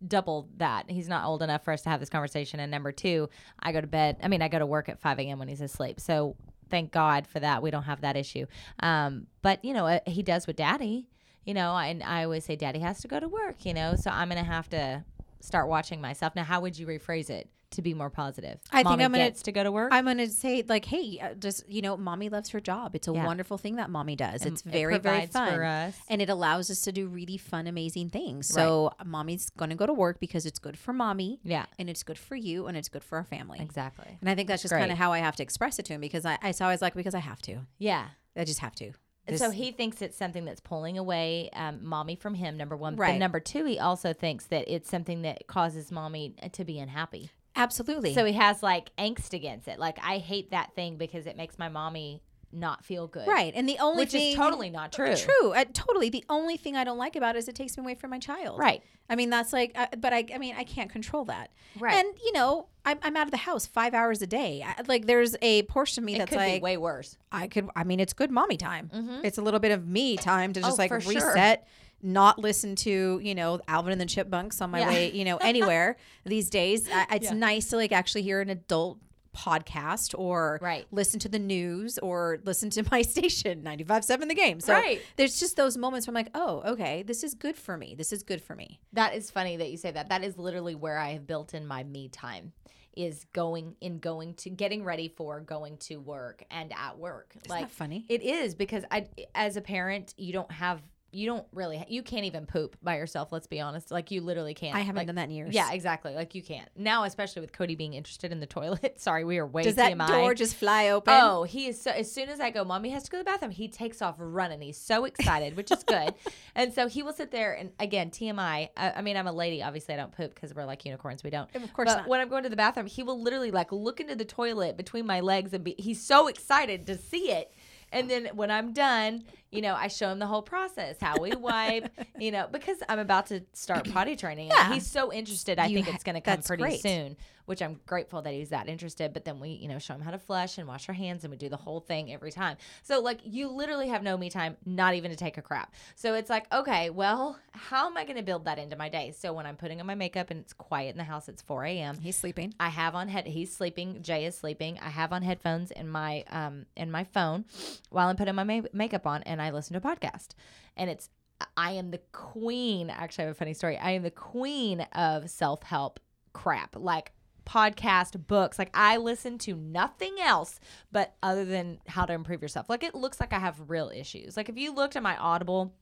double 0.05 0.49
that. 0.57 0.89
He's 0.89 1.07
not 1.07 1.25
old 1.25 1.41
enough 1.41 1.63
for 1.63 1.73
us 1.73 1.81
to 1.83 1.89
have 1.89 1.99
this 1.99 2.09
conversation. 2.09 2.59
And 2.59 2.71
number 2.71 2.91
two, 2.91 3.29
I 3.59 3.71
go 3.71 3.81
to 3.81 3.87
bed. 3.87 4.17
I 4.23 4.27
mean, 4.27 4.41
I 4.41 4.47
go 4.47 4.59
to 4.59 4.65
work 4.65 4.89
at 4.89 4.99
5 4.99 5.19
a.m. 5.19 5.39
when 5.39 5.47
he's 5.47 5.61
asleep. 5.61 5.99
So 5.99 6.35
thank 6.69 6.91
God 6.91 7.27
for 7.27 7.39
that. 7.39 7.61
We 7.61 7.71
don't 7.71 7.83
have 7.83 8.01
that 8.01 8.15
issue. 8.15 8.45
Um, 8.79 9.27
but 9.41 9.63
you 9.63 9.73
know, 9.73 9.87
uh, 9.87 9.99
he 10.05 10.23
does 10.23 10.47
with 10.47 10.55
Daddy. 10.55 11.07
You 11.45 11.53
know, 11.53 11.75
and 11.77 12.03
I 12.03 12.23
always 12.25 12.45
say 12.45 12.55
Daddy 12.55 12.79
has 12.79 13.01
to 13.01 13.07
go 13.07 13.19
to 13.19 13.27
work. 13.27 13.65
You 13.65 13.73
know, 13.73 13.95
so 13.95 14.11
I'm 14.11 14.29
gonna 14.29 14.43
have 14.43 14.69
to 14.69 15.03
start 15.41 15.67
watching 15.69 16.01
myself 16.01 16.35
now. 16.35 16.43
How 16.43 16.59
would 16.61 16.77
you 16.77 16.85
rephrase 16.85 17.29
it 17.29 17.49
to 17.71 17.81
be 17.83 17.93
more 17.93 18.09
positive? 18.09 18.59
I 18.71 18.77
think 18.83 18.93
I'm 18.99 19.11
gonna- 19.13 19.19
gets 19.19 19.43
to 19.43 19.51
go 19.51 19.63
to 19.63 19.71
work. 19.71 19.93
I'm 19.93 20.03
going 20.05 20.17
to 20.17 20.27
say, 20.27 20.63
like, 20.67 20.85
hey, 20.85 21.19
uh, 21.21 21.35
just, 21.35 21.69
you 21.69 21.81
know, 21.83 21.95
mommy 21.95 22.27
loves 22.27 22.49
her 22.49 22.59
job. 22.59 22.95
It's 22.95 23.07
a 23.07 23.13
Yeah. 23.13 23.25
wonderful 23.25 23.57
thing 23.59 23.75
that 23.75 23.89
mommy 23.91 24.15
does. 24.15 24.41
And 24.41 24.53
It's 24.53 24.63
it 24.65 24.69
very, 24.69 24.97
very 24.97 25.19
provides 25.19 25.31
fun. 25.33 25.53
for 25.53 25.63
us. 25.63 25.95
And 26.09 26.19
it 26.21 26.29
allows 26.29 26.69
us 26.71 26.81
to 26.81 26.91
do 26.91 27.07
really 27.07 27.37
fun, 27.37 27.67
amazing 27.67 28.09
things. 28.09 28.47
So 28.47 28.91
mommy's 29.05 29.51
going 29.51 29.69
to 29.69 29.75
go 29.75 29.85
to 29.85 29.93
work 29.93 30.19
because 30.19 30.45
it's 30.47 30.57
good 30.59 30.77
for 30.79 30.93
mommy. 30.93 31.39
Yeah. 31.43 31.67
And 31.77 31.89
it's 31.91 32.01
good 32.03 32.17
for 32.17 32.35
you 32.35 32.65
and 32.67 32.75
it's 32.75 32.89
good 32.89 33.03
for 33.03 33.17
our 33.19 33.23
family. 33.23 33.59
exactly. 33.61 34.17
And 34.19 34.29
I 34.29 34.35
think 34.35 34.47
that's 34.47 34.63
just 34.63 34.71
Great. 34.73 34.79
kind 34.81 34.91
of 34.91 34.97
how 34.97 35.13
I 35.13 35.19
have 35.19 35.35
to 35.37 35.43
express 35.43 35.77
it 35.79 35.85
to 35.85 35.93
him 35.93 36.01
because 36.01 36.25
I, 36.25 36.37
I 36.41 36.53
always 36.61 36.81
like, 36.81 36.95
because 36.95 37.13
I 37.15 37.19
have 37.19 37.41
to. 37.43 37.59
Yeah. 37.77 38.07
I 38.35 38.45
just 38.45 38.59
have 38.59 38.73
to. 38.75 38.91
And 39.29 39.39
so 39.39 39.51
he 39.51 39.71
thinks 39.71 40.01
it's 40.01 40.17
something 40.17 40.45
that's 40.45 40.59
pulling 40.59 40.97
away 40.97 41.49
um, 41.53 41.79
mommy 41.83 42.15
from 42.15 42.33
him, 42.33 42.57
number 42.57 42.75
one. 42.75 42.95
But 42.95 43.01
Right. 43.01 43.19
number 43.19 43.39
two, 43.39 43.65
he 43.65 43.79
also 43.79 44.13
thinks 44.13 44.45
that 44.47 44.65
it's 44.67 44.89
something 44.89 45.21
that 45.23 45.47
causes 45.47 45.91
mommy 45.91 46.35
uh, 46.41 46.49
to 46.49 46.63
be 46.65 46.79
unhappy. 46.79 47.29
Absolutely. 47.55 48.13
So 48.13 48.25
he 48.25 48.33
has 48.33 48.63
like 48.63 48.95
angst 48.97 49.33
against 49.33 49.67
it. 49.67 49.79
Like, 49.79 49.99
I 50.03 50.17
hate 50.19 50.51
that 50.51 50.73
thing 50.75 50.97
because 50.97 51.25
it 51.25 51.35
makes 51.35 51.59
my 51.59 51.67
mommy 51.69 52.21
not 52.51 52.83
feel 52.83 53.07
good. 53.07 53.27
Right. 53.27 53.53
And 53.55 53.67
the 53.69 53.77
only 53.79 54.03
Which 54.03 54.11
thing 54.11 54.29
is 54.31 54.35
totally 54.35 54.69
not 54.69 54.91
true. 54.91 55.15
True. 55.15 55.53
Uh, 55.53 55.65
totally. 55.73 56.09
The 56.09 56.23
only 56.29 56.57
thing 56.57 56.75
I 56.75 56.83
don't 56.83 56.97
like 56.97 57.15
about 57.15 57.35
it 57.35 57.39
is 57.39 57.47
it 57.47 57.55
takes 57.55 57.77
me 57.77 57.83
away 57.83 57.95
from 57.95 58.09
my 58.09 58.19
child. 58.19 58.59
Right. 58.59 58.81
I 59.09 59.15
mean, 59.15 59.29
that's 59.29 59.53
like, 59.53 59.71
uh, 59.75 59.87
but 59.97 60.13
I, 60.13 60.25
I 60.33 60.37
mean, 60.37 60.55
I 60.57 60.63
can't 60.63 60.89
control 60.89 61.25
that. 61.25 61.51
Right. 61.79 61.93
And, 61.95 62.07
you 62.23 62.31
know, 62.33 62.67
I'm, 62.85 62.99
I'm 63.03 63.15
out 63.17 63.25
of 63.27 63.31
the 63.31 63.37
house 63.37 63.65
five 63.65 63.93
hours 63.93 64.21
a 64.21 64.27
day. 64.27 64.63
I, 64.65 64.81
like, 64.87 65.05
there's 65.05 65.35
a 65.41 65.63
portion 65.63 66.03
of 66.03 66.05
me 66.05 66.15
It 66.15 66.19
that's 66.19 66.29
could 66.29 66.37
like, 66.37 66.55
be 66.55 66.63
way 66.63 66.77
worse. 66.77 67.17
I 67.31 67.47
could, 67.47 67.69
I 67.75 67.83
mean, 67.83 67.99
it's 67.99 68.13
good 68.13 68.31
mommy 68.31 68.57
time. 68.57 68.89
It's 69.23 69.37
a 69.37 69.41
little 69.41 69.59
bit 69.59 69.71
of 69.71 69.87
me 69.87 70.17
time 70.17 70.53
to 70.53 70.61
just 70.61 70.73
Oh, 70.73 70.75
like 70.81 70.89
for 70.89 71.01
sure. 71.01 71.13
reset, 71.13 71.67
not 72.01 72.39
listen 72.39 72.75
to, 72.77 73.19
you 73.21 73.35
know, 73.35 73.59
Alvin 73.67 73.91
and 73.91 73.99
the 74.01 74.05
Chipmunks 74.05 74.61
on 74.61 74.71
my 74.71 74.79
Yeah. 74.79 74.87
way, 74.89 75.11
you 75.11 75.25
know, 75.25 75.37
anywhere 75.37 75.97
these 76.25 76.49
days. 76.49 76.87
I, 76.91 77.05
it's 77.15 77.25
Yeah. 77.25 77.33
nice 77.33 77.69
to 77.69 77.75
like 77.77 77.91
actually 77.91 78.21
hear 78.21 78.41
an 78.41 78.49
adult 78.49 78.99
podcast 79.35 80.13
or 80.17 80.59
Right. 80.61 80.85
listen 80.91 81.19
to 81.21 81.29
the 81.29 81.39
news 81.39 81.97
or 81.99 82.39
listen 82.45 82.69
to 82.71 82.83
my 82.91 83.01
station 83.01 83.61
95.7 83.63 84.27
the 84.27 84.35
game 84.35 84.59
so 84.59 84.73
Right. 84.73 85.01
there's 85.15 85.39
just 85.39 85.55
those 85.55 85.77
moments 85.77 86.07
where 86.07 86.11
i'm 86.11 86.15
like 86.25 86.31
oh 86.35 86.61
okay 86.73 87.03
this 87.03 87.23
is 87.23 87.33
good 87.33 87.55
for 87.55 87.77
me 87.77 87.95
this 87.95 88.11
is 88.11 88.23
good 88.23 88.41
for 88.41 88.55
me 88.55 88.79
That 88.93 89.13
is 89.15 89.29
funny 89.31 89.57
that 89.57 89.69
you 89.71 89.77
say 89.77 89.91
that. 89.91 90.09
That 90.09 90.23
is 90.23 90.37
literally 90.37 90.75
where 90.75 90.97
I 90.97 91.09
have 91.13 91.25
built 91.27 91.53
in 91.53 91.65
my 91.67 91.83
me 91.83 92.09
time. 92.09 92.53
is 92.97 93.25
going 93.33 93.75
in 93.81 93.99
going 93.99 94.33
to 94.33 94.49
getting 94.49 94.83
ready 94.83 95.07
for 95.07 95.39
going 95.39 95.77
to 95.77 95.97
work 95.97 96.43
and 96.51 96.73
at 96.73 96.97
work. 96.97 97.33
Isn't 97.45 97.61
that 97.61 97.71
funny? 97.71 98.05
It 98.09 98.21
is 98.23 98.55
because 98.55 98.83
I, 98.91 99.07
as 99.35 99.55
a 99.57 99.61
parent, 99.61 100.13
you 100.17 100.33
don't 100.33 100.51
have. 100.51 100.81
You 101.11 101.25
don't 101.25 101.45
really. 101.53 101.83
You 101.87 102.03
can't 102.03 102.25
even 102.25 102.45
poop 102.45 102.77
by 102.83 102.97
yourself. 102.97 103.31
Let's 103.31 103.47
be 103.47 103.59
honest. 103.59 103.91
Like 103.91 104.11
you 104.11 104.21
literally 104.21 104.53
can't. 104.53 104.75
I 104.75 104.79
haven't 104.81 104.95
Like, 104.97 105.07
done 105.07 105.15
that 105.15 105.29
in 105.29 105.31
years. 105.35 105.53
Yeah, 105.55 105.71
exactly. 105.71 106.13
Like 106.13 106.35
you 106.35 106.41
can't 106.43 106.69
now, 106.75 107.03
especially 107.03 107.41
with 107.41 107.51
Cody 107.51 107.75
being 107.75 107.93
interested 107.93 108.31
in 108.31 108.39
the 108.39 108.45
toilet. 108.45 108.99
Sorry, 108.99 109.23
we 109.23 109.37
are 109.39 109.45
way 109.47 109.63
Does 109.63 109.75
that 109.75 109.93
TMI. 109.93 110.07
door 110.07 110.33
just 110.33 110.55
fly 110.55 110.89
open? 110.89 111.13
Oh, 111.17 111.43
he 111.43 111.67
is 111.67 111.81
so. 111.81 111.91
As 111.91 112.11
soon 112.11 112.29
as 112.29 112.39
I 112.39 112.51
go, 112.51 112.63
mommy 112.63 112.89
has 112.89 113.03
to 113.03 113.11
go 113.11 113.17
to 113.17 113.23
the 113.23 113.29
bathroom. 113.29 113.51
He 113.51 113.67
takes 113.67 114.01
off 114.01 114.15
running. 114.19 114.61
He's 114.61 114.77
so 114.77 115.05
excited, 115.05 115.57
which 115.57 115.71
is 115.71 115.83
good. 115.83 116.13
and 116.55 116.73
so 116.73 116.87
he 116.87 117.01
will 117.03 117.13
sit 117.13 117.31
there 117.31 117.53
and 117.53 117.71
again, 117.79 118.09
TMI. 118.11 118.69
I, 118.77 118.91
I 118.97 119.01
mean, 119.01 119.17
I'm 119.17 119.27
a 119.27 119.31
lady. 119.33 119.63
Obviously, 119.63 119.93
I 119.95 119.97
don't 119.97 120.11
poop 120.15 120.35
because 120.35 120.53
we're 120.53 120.65
like 120.65 120.85
unicorns. 120.85 121.23
We 121.23 121.29
don't. 121.29 121.49
Of 121.55 121.73
course 121.73 121.87
But 121.89 121.97
not. 122.01 122.07
when 122.07 122.21
I'm 122.21 122.29
going 122.29 122.43
to 122.43 122.49
the 122.49 122.55
bathroom, 122.55 122.87
he 122.87 123.03
will 123.03 123.21
literally 123.21 123.51
like 123.51 123.71
look 123.71 123.99
into 123.99 124.15
the 124.15 124.25
toilet 124.25 124.77
between 124.77 125.05
my 125.05 125.21
legs 125.21 125.53
and 125.53 125.63
be. 125.63 125.75
He's 125.79 126.01
so 126.03 126.27
excited 126.27 126.85
to 126.87 126.97
see 126.97 127.31
it. 127.31 127.53
And 127.91 128.07
then 128.07 128.27
when 128.35 128.51
I'm 128.51 128.71
done, 128.71 129.23
you 129.51 129.61
know, 129.61 129.73
I 129.75 129.87
show 129.87 130.09
him 130.11 130.19
the 130.19 130.27
whole 130.27 130.41
process, 130.41 130.97
how 131.01 131.19
we 131.19 131.31
wipe, 131.35 131.89
you 132.19 132.31
know, 132.31 132.47
because 132.51 132.77
I'm 132.87 132.99
about 132.99 133.27
to 133.27 133.41
start 133.53 133.89
potty 133.93 134.15
training. 134.15 134.49
Yeah. 134.49 134.65
And 134.65 134.73
he's 134.75 134.87
so 134.87 135.11
interested. 135.11 135.59
I 135.59 135.65
You 135.67 135.75
think 135.77 135.87
ha- 135.87 135.95
it's 135.95 136.03
going 136.03 136.15
to 136.15 136.21
come 136.21 136.41
pretty 136.41 136.61
great. 136.63 136.81
soon, 136.81 137.17
which 137.45 137.61
I'm 137.61 137.79
grateful 137.87 138.21
that 138.21 138.33
he's 138.33 138.49
that 138.49 138.69
interested. 138.69 139.11
But 139.13 139.25
then 139.25 139.39
we, 139.39 139.49
you 139.49 139.67
know, 139.67 139.79
show 139.79 139.95
him 139.95 140.01
how 140.01 140.11
to 140.11 140.19
flush 140.19 140.57
and 140.59 140.67
wash 140.67 140.87
our 140.87 140.93
hands 140.93 141.23
and 141.23 141.31
we 141.31 141.37
do 141.37 141.49
the 141.49 141.57
whole 141.57 141.79
thing 141.79 142.13
every 142.13 142.31
time. 142.31 142.57
So, 142.83 142.99
like, 143.01 143.21
you 143.23 143.47
literally 143.49 143.87
have 143.89 144.03
no 144.03 144.15
me 144.17 144.29
time, 144.29 144.55
not 144.65 144.93
even 144.93 145.09
to 145.09 145.17
take 145.17 145.37
a 145.37 145.41
crap. 145.41 145.73
So 145.95 146.13
it's 146.13 146.29
like, 146.29 146.45
okay, 146.53 146.89
well, 146.91 147.39
how 147.51 147.87
am 147.87 147.97
I 147.97 148.03
going 148.05 148.17
to 148.17 148.23
build 148.23 148.45
that 148.45 148.59
into 148.59 148.75
my 148.75 148.87
day? 148.89 149.13
So 149.17 149.33
when 149.33 149.45
I'm 149.47 149.55
putting 149.57 149.79
on 149.81 149.87
my 149.87 149.95
makeup 149.95 150.29
and 150.29 150.41
it's 150.41 150.53
quiet 150.53 150.89
in 150.91 150.97
the 150.97 151.03
house, 151.03 151.27
it's 151.27 151.41
4 151.41 151.65
a.m. 151.65 151.97
He's 151.99 152.15
sleeping. 152.15 152.53
I 152.59 152.69
have 152.69 152.93
on 152.93 153.07
head. 153.07 153.25
He's 153.25 153.51
sleeping. 153.55 154.03
Jay 154.03 154.25
is 154.25 154.35
sleeping. 154.37 154.77
I 154.79 154.89
have 154.89 155.11
on 155.11 155.23
headphones 155.23 155.71
in 155.71 155.87
my 155.89 156.23
um 156.29 156.65
in 156.75 156.91
my 156.91 157.03
phone 157.03 157.45
while 157.89 158.07
I'm 158.09 158.15
putting 158.15 158.35
my 158.35 158.43
ma- 158.43 158.61
makeup 158.73 159.07
on, 159.07 159.23
and 159.23 159.38
I 159.41 159.51
listen 159.51 159.79
to 159.79 159.87
a 159.87 159.95
podcast. 159.95 160.29
And 160.75 160.89
it's 160.89 161.09
I 161.55 161.71
am 161.71 161.91
the 161.91 162.01
queen. 162.11 162.89
Actually, 162.89 163.23
I 163.23 163.27
have 163.27 163.35
a 163.35 163.39
funny 163.39 163.53
story. 163.53 163.77
I 163.77 163.91
am 163.91 164.03
the 164.03 164.11
queen 164.11 164.81
of 164.93 165.29
self 165.29 165.63
help 165.63 165.99
crap. 166.33 166.75
Like 166.75 167.13
podcast 167.45 168.27
books 168.27 168.59
like 168.59 168.69
i 168.75 168.97
listen 168.97 169.39
to 169.39 169.55
nothing 169.55 170.15
else 170.21 170.59
but 170.91 171.15
other 171.23 171.45
than 171.45 171.79
how 171.87 172.05
to 172.05 172.13
improve 172.13 172.43
yourself 172.43 172.69
like 172.69 172.83
it 172.83 172.93
looks 172.93 173.19
like 173.19 173.33
i 173.33 173.39
have 173.39 173.71
real 173.71 173.89
issues 173.89 174.37
like 174.37 174.49
if 174.49 174.57
you 174.57 174.71
looked 174.71 174.95
at 174.95 175.01
my 175.01 175.17
audible 175.17 175.73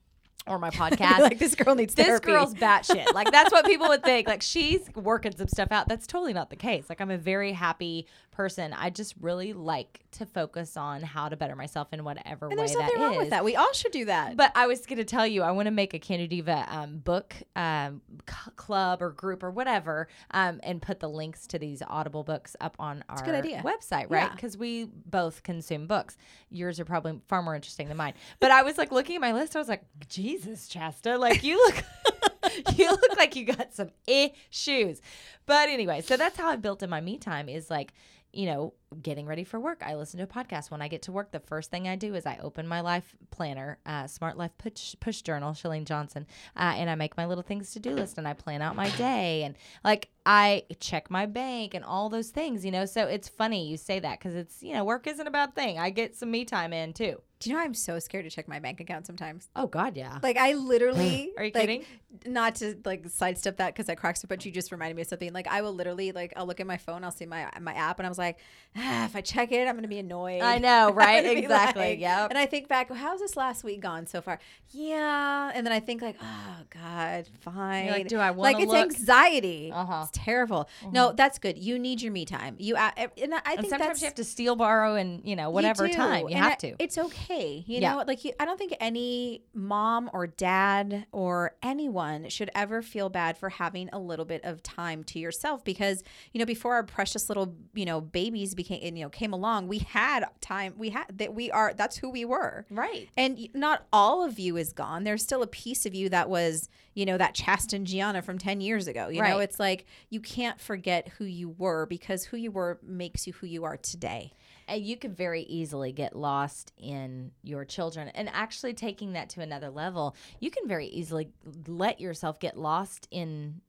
or 0.48 0.58
my 0.58 0.70
podcast 0.78 1.18
like 1.18 1.38
this 1.38 1.54
girl 1.54 1.74
needs 1.74 1.94
therapy, 1.94 2.12
this 2.12 2.20
therapy. 2.20 2.26
girl's 2.26 2.54
batshit. 2.54 3.12
Like 3.14 3.30
that's 3.30 3.52
what 3.52 3.66
people 3.66 3.88
would 3.88 4.02
think. 4.02 4.26
Like 4.28 4.42
she's 4.42 4.88
working 4.94 5.36
some 5.36 5.48
stuff 5.48 5.70
out. 5.70 5.88
That's 5.88 6.06
totally 6.06 6.32
not 6.32 6.50
the 6.50 6.56
case. 6.56 6.86
Like 6.88 7.00
I'm 7.00 7.10
a 7.10 7.18
very 7.18 7.52
happy 7.52 8.06
person. 8.38 8.72
I 8.72 8.90
just 8.90 9.16
really 9.20 9.52
like 9.52 10.04
to 10.12 10.24
focus 10.24 10.76
on 10.76 11.02
how 11.02 11.28
to 11.28 11.36
better 11.36 11.56
myself 11.56 11.88
in 11.92 12.04
whatever 12.04 12.46
and 12.46 12.56
way 12.56 12.56
there's 12.56 12.72
nothing 12.72 13.00
that 13.00 13.04
wrong 13.04 13.16
with 13.16 13.30
that. 13.30 13.44
We 13.44 13.56
all 13.56 13.72
should 13.72 13.90
do 13.90 14.04
that. 14.04 14.36
But 14.36 14.52
I 14.54 14.68
was 14.68 14.86
going 14.86 14.98
to 14.98 15.04
tell 15.04 15.26
you, 15.26 15.42
I 15.42 15.50
want 15.50 15.66
to 15.66 15.72
make 15.72 15.92
a 15.92 15.98
Can 15.98 16.20
Do 16.20 16.28
Diva 16.28 16.64
um, 16.68 16.98
book 16.98 17.34
um, 17.56 18.00
c- 18.30 18.52
club 18.54 19.02
or 19.02 19.10
group 19.10 19.42
or 19.42 19.50
whatever, 19.50 20.06
um, 20.30 20.60
and 20.62 20.80
put 20.80 21.00
the 21.00 21.08
links 21.08 21.48
to 21.48 21.58
these 21.58 21.82
Audible 21.84 22.22
books 22.22 22.54
up 22.60 22.76
on 22.78 23.02
our 23.08 23.20
good 23.24 23.34
idea. 23.34 23.60
website, 23.64 24.08
right? 24.08 24.28
Yeah. 24.28 24.28
Because 24.28 24.56
we 24.56 24.84
both 24.84 25.42
consume 25.42 25.88
books. 25.88 26.16
Yours 26.48 26.78
are 26.78 26.84
probably 26.84 27.20
far 27.26 27.42
more 27.42 27.56
interesting 27.56 27.88
than 27.88 27.96
mine. 27.96 28.14
But 28.38 28.52
I 28.52 28.62
was 28.62 28.78
like 28.78 28.92
looking 28.92 29.16
at 29.16 29.20
my 29.20 29.32
list, 29.32 29.56
I 29.56 29.58
was 29.58 29.68
like, 29.68 29.82
Jesus, 30.08 30.68
Chasta, 30.68 31.18
like 31.18 31.42
you 31.42 31.56
look. 31.56 31.84
you 32.76 32.88
look 32.88 33.16
like 33.16 33.36
you 33.36 33.44
got 33.44 33.74
some 33.74 33.90
issues. 34.06 35.02
But 35.44 35.68
anyway, 35.68 36.02
so 36.02 36.16
that's 36.16 36.36
how 36.36 36.48
I 36.48 36.56
built 36.56 36.82
in 36.82 36.90
my 36.90 37.00
me 37.00 37.18
time 37.18 37.48
is 37.48 37.68
like, 37.68 37.92
you 38.32 38.46
know, 38.46 38.74
getting 39.02 39.26
ready 39.26 39.44
for 39.44 39.60
work. 39.60 39.82
I 39.84 39.94
listen 39.94 40.18
to 40.18 40.24
a 40.24 40.26
podcast. 40.26 40.70
When 40.70 40.82
I 40.82 40.88
get 40.88 41.02
to 41.02 41.12
work, 41.12 41.30
the 41.30 41.40
first 41.40 41.70
thing 41.70 41.88
I 41.88 41.96
do 41.96 42.14
is 42.14 42.26
I 42.26 42.38
open 42.42 42.66
my 42.66 42.80
life 42.80 43.14
planner, 43.30 43.78
uh, 43.86 44.06
Smart 44.06 44.36
Life 44.36 44.52
Push, 44.58 44.96
Push 45.00 45.22
Journal, 45.22 45.52
Chalene 45.52 45.84
Johnson, 45.84 46.26
uh, 46.56 46.74
and 46.76 46.88
I 46.88 46.94
make 46.94 47.16
my 47.16 47.26
little 47.26 47.42
things 47.42 47.72
to 47.72 47.80
do 47.80 47.90
list 47.90 48.18
and 48.18 48.26
I 48.26 48.34
plan 48.34 48.62
out 48.62 48.76
my 48.76 48.90
day 48.90 49.42
and 49.42 49.56
like 49.84 50.08
I 50.24 50.64
check 50.78 51.10
my 51.10 51.24
bank 51.24 51.72
and 51.72 51.84
all 51.84 52.10
those 52.10 52.28
things, 52.28 52.64
you 52.64 52.70
know. 52.70 52.84
So 52.84 53.06
it's 53.06 53.28
funny 53.28 53.66
you 53.66 53.76
say 53.78 53.98
that 54.00 54.18
because 54.18 54.34
it's, 54.34 54.62
you 54.62 54.74
know, 54.74 54.84
work 54.84 55.06
isn't 55.06 55.26
a 55.26 55.30
bad 55.30 55.54
thing. 55.54 55.78
I 55.78 55.90
get 55.90 56.16
some 56.16 56.30
me 56.30 56.44
time 56.44 56.74
in 56.74 56.92
too. 56.92 57.22
do 57.40 57.48
you 57.48 57.56
know 57.56 57.62
I'm 57.62 57.72
so 57.72 57.98
scared 57.98 58.24
to 58.24 58.30
check 58.30 58.46
my 58.46 58.58
bank 58.58 58.80
account 58.80 59.06
sometimes? 59.06 59.48
Oh, 59.56 59.66
God, 59.66 59.96
yeah. 59.96 60.18
Like 60.22 60.36
I 60.36 60.52
literally 60.54 61.32
Are 61.38 61.44
you 61.44 61.52
like, 61.54 61.62
kidding? 61.62 61.84
Not 62.26 62.56
to 62.56 62.76
like 62.84 63.08
sidestep 63.08 63.56
that 63.56 63.74
because 63.74 63.88
I 63.88 63.94
cracked 63.94 64.22
up, 64.22 64.28
but 64.28 64.44
you 64.44 64.52
just 64.52 64.70
reminded 64.70 64.96
me 64.96 65.02
of 65.02 65.08
something. 65.08 65.32
Like 65.32 65.46
I 65.46 65.62
will 65.62 65.74
literally 65.74 66.12
like 66.12 66.34
I'll 66.36 66.46
look 66.46 66.60
at 66.60 66.66
my 66.66 66.76
phone, 66.76 67.04
I'll 67.04 67.10
see 67.10 67.26
my 67.26 67.48
my 67.60 67.72
app, 67.72 67.98
and 67.98 68.06
I 68.06 68.10
was 68.10 68.18
like, 68.18 68.38
ah, 68.78 69.04
if 69.06 69.16
I 69.16 69.20
check 69.20 69.52
it, 69.52 69.66
I'm 69.68 69.74
gonna 69.74 69.88
be 69.88 69.98
annoyed. 69.98 70.40
I 70.42 70.58
know, 70.58 70.90
right? 70.94 71.24
Exactly. 71.24 71.82
like- 71.90 71.98
Yep. 72.00 72.30
And 72.30 72.38
I 72.38 72.46
think 72.46 72.68
back, 72.68 72.90
how's 72.92 73.20
this 73.20 73.36
last 73.36 73.64
week 73.64 73.80
gone 73.80 74.06
so 74.06 74.20
far? 74.20 74.38
Yeah. 74.70 75.50
And 75.54 75.66
then 75.66 75.72
I 75.72 75.80
think 75.80 76.02
like, 76.02 76.16
oh 76.22 76.56
God, 76.70 77.26
fine. 77.40 77.88
Like, 77.90 78.08
do 78.08 78.18
I 78.18 78.30
like 78.30 78.54
wanna 78.56 78.58
it's 78.64 78.72
look? 78.72 78.84
anxiety? 78.84 79.72
Uh-huh. 79.74 80.02
It's 80.08 80.10
terrible. 80.12 80.68
No, 80.92 81.12
that's 81.12 81.38
good. 81.38 81.58
You 81.58 81.78
need 81.78 82.00
your 82.02 82.12
me 82.12 82.24
time. 82.24 82.56
You 82.58 82.76
uh, 82.76 82.90
and 82.96 83.34
I 83.34 83.40
And 83.46 83.60
think 83.60 83.70
sometimes 83.70 83.80
that's 83.80 84.00
you 84.02 84.06
have 84.06 84.14
to 84.16 84.24
steal, 84.24 84.56
borrow, 84.56 84.94
and, 84.94 85.22
you 85.24 85.34
know, 85.36 85.50
whatever 85.50 85.86
do. 85.88 85.94
time 85.94 86.28
you 86.28 86.34
And 86.36 86.44
have 86.44 86.52
I- 86.52 86.56
to. 86.56 86.74
It's 86.78 86.98
okay. 86.98 87.64
You 87.66 87.80
Yeah. 87.80 87.94
know, 87.94 88.04
like 88.06 88.24
you, 88.24 88.32
I 88.38 88.44
don't 88.44 88.58
think 88.58 88.74
any 88.80 89.42
mom 89.54 90.10
or 90.12 90.26
dad 90.26 91.06
or 91.12 91.56
anyone 91.62 92.28
should 92.28 92.50
ever 92.54 92.82
feel 92.82 93.08
bad 93.08 93.36
for 93.38 93.48
having 93.48 93.88
a 93.92 93.98
little 93.98 94.24
bit 94.24 94.44
of 94.44 94.62
time 94.62 95.02
to 95.04 95.18
yourself 95.18 95.64
because 95.64 96.02
you 96.32 96.38
know 96.38 96.44
before 96.44 96.74
our 96.74 96.82
precious 96.82 97.28
little 97.28 97.54
you 97.74 97.84
know 97.84 98.00
babies 98.00 98.54
became 98.54 98.67
you 98.70 98.90
know 98.90 99.08
came 99.08 99.32
along, 99.32 99.68
we 99.68 99.78
had 99.78 100.24
time. 100.40 100.74
We 100.76 100.90
had 100.90 101.06
that 101.18 101.34
we 101.34 101.50
are 101.50 101.72
that's 101.74 101.96
who 101.96 102.10
we 102.10 102.24
were. 102.24 102.66
Right. 102.70 103.08
And 103.16 103.48
not 103.54 103.86
all 103.92 104.24
of 104.24 104.38
you 104.38 104.56
is 104.56 104.72
gone. 104.72 105.04
There's 105.04 105.22
still 105.22 105.42
a 105.42 105.46
piece 105.46 105.86
of 105.86 105.94
you 105.94 106.08
that 106.10 106.28
was, 106.28 106.68
you 106.94 107.06
know, 107.06 107.18
that 107.18 107.34
Chasta 107.34 107.76
and 107.76 107.86
Gianna 107.86 108.22
from 108.22 108.38
10 108.38 108.60
years 108.60 108.88
ago. 108.88 109.08
You 109.08 109.22
know, 109.22 109.38
it's 109.38 109.58
like 109.60 109.86
you 110.10 110.20
can't 110.20 110.60
forget 110.60 111.08
who 111.18 111.24
you 111.24 111.50
were 111.50 111.86
because 111.86 112.24
who 112.24 112.36
you 112.36 112.50
were 112.50 112.78
makes 112.82 113.26
you 113.26 113.32
who 113.34 113.46
you 113.46 113.64
are 113.64 113.76
today. 113.76 114.32
And 114.66 114.82
you 114.82 114.98
could 114.98 115.16
very 115.16 115.42
easily 115.42 115.92
get 115.92 116.14
lost 116.14 116.72
in 116.76 117.30
your 117.42 117.64
children. 117.64 118.08
And 118.08 118.28
actually 118.28 118.74
taking 118.74 119.14
that 119.14 119.30
to 119.30 119.40
another 119.40 119.70
level, 119.70 120.14
you 120.40 120.50
can 120.50 120.68
very 120.68 120.86
easily 120.86 121.30
let 121.66 122.00
yourself 122.00 122.38
get 122.38 122.58
lost 122.58 123.08
in 123.10 123.62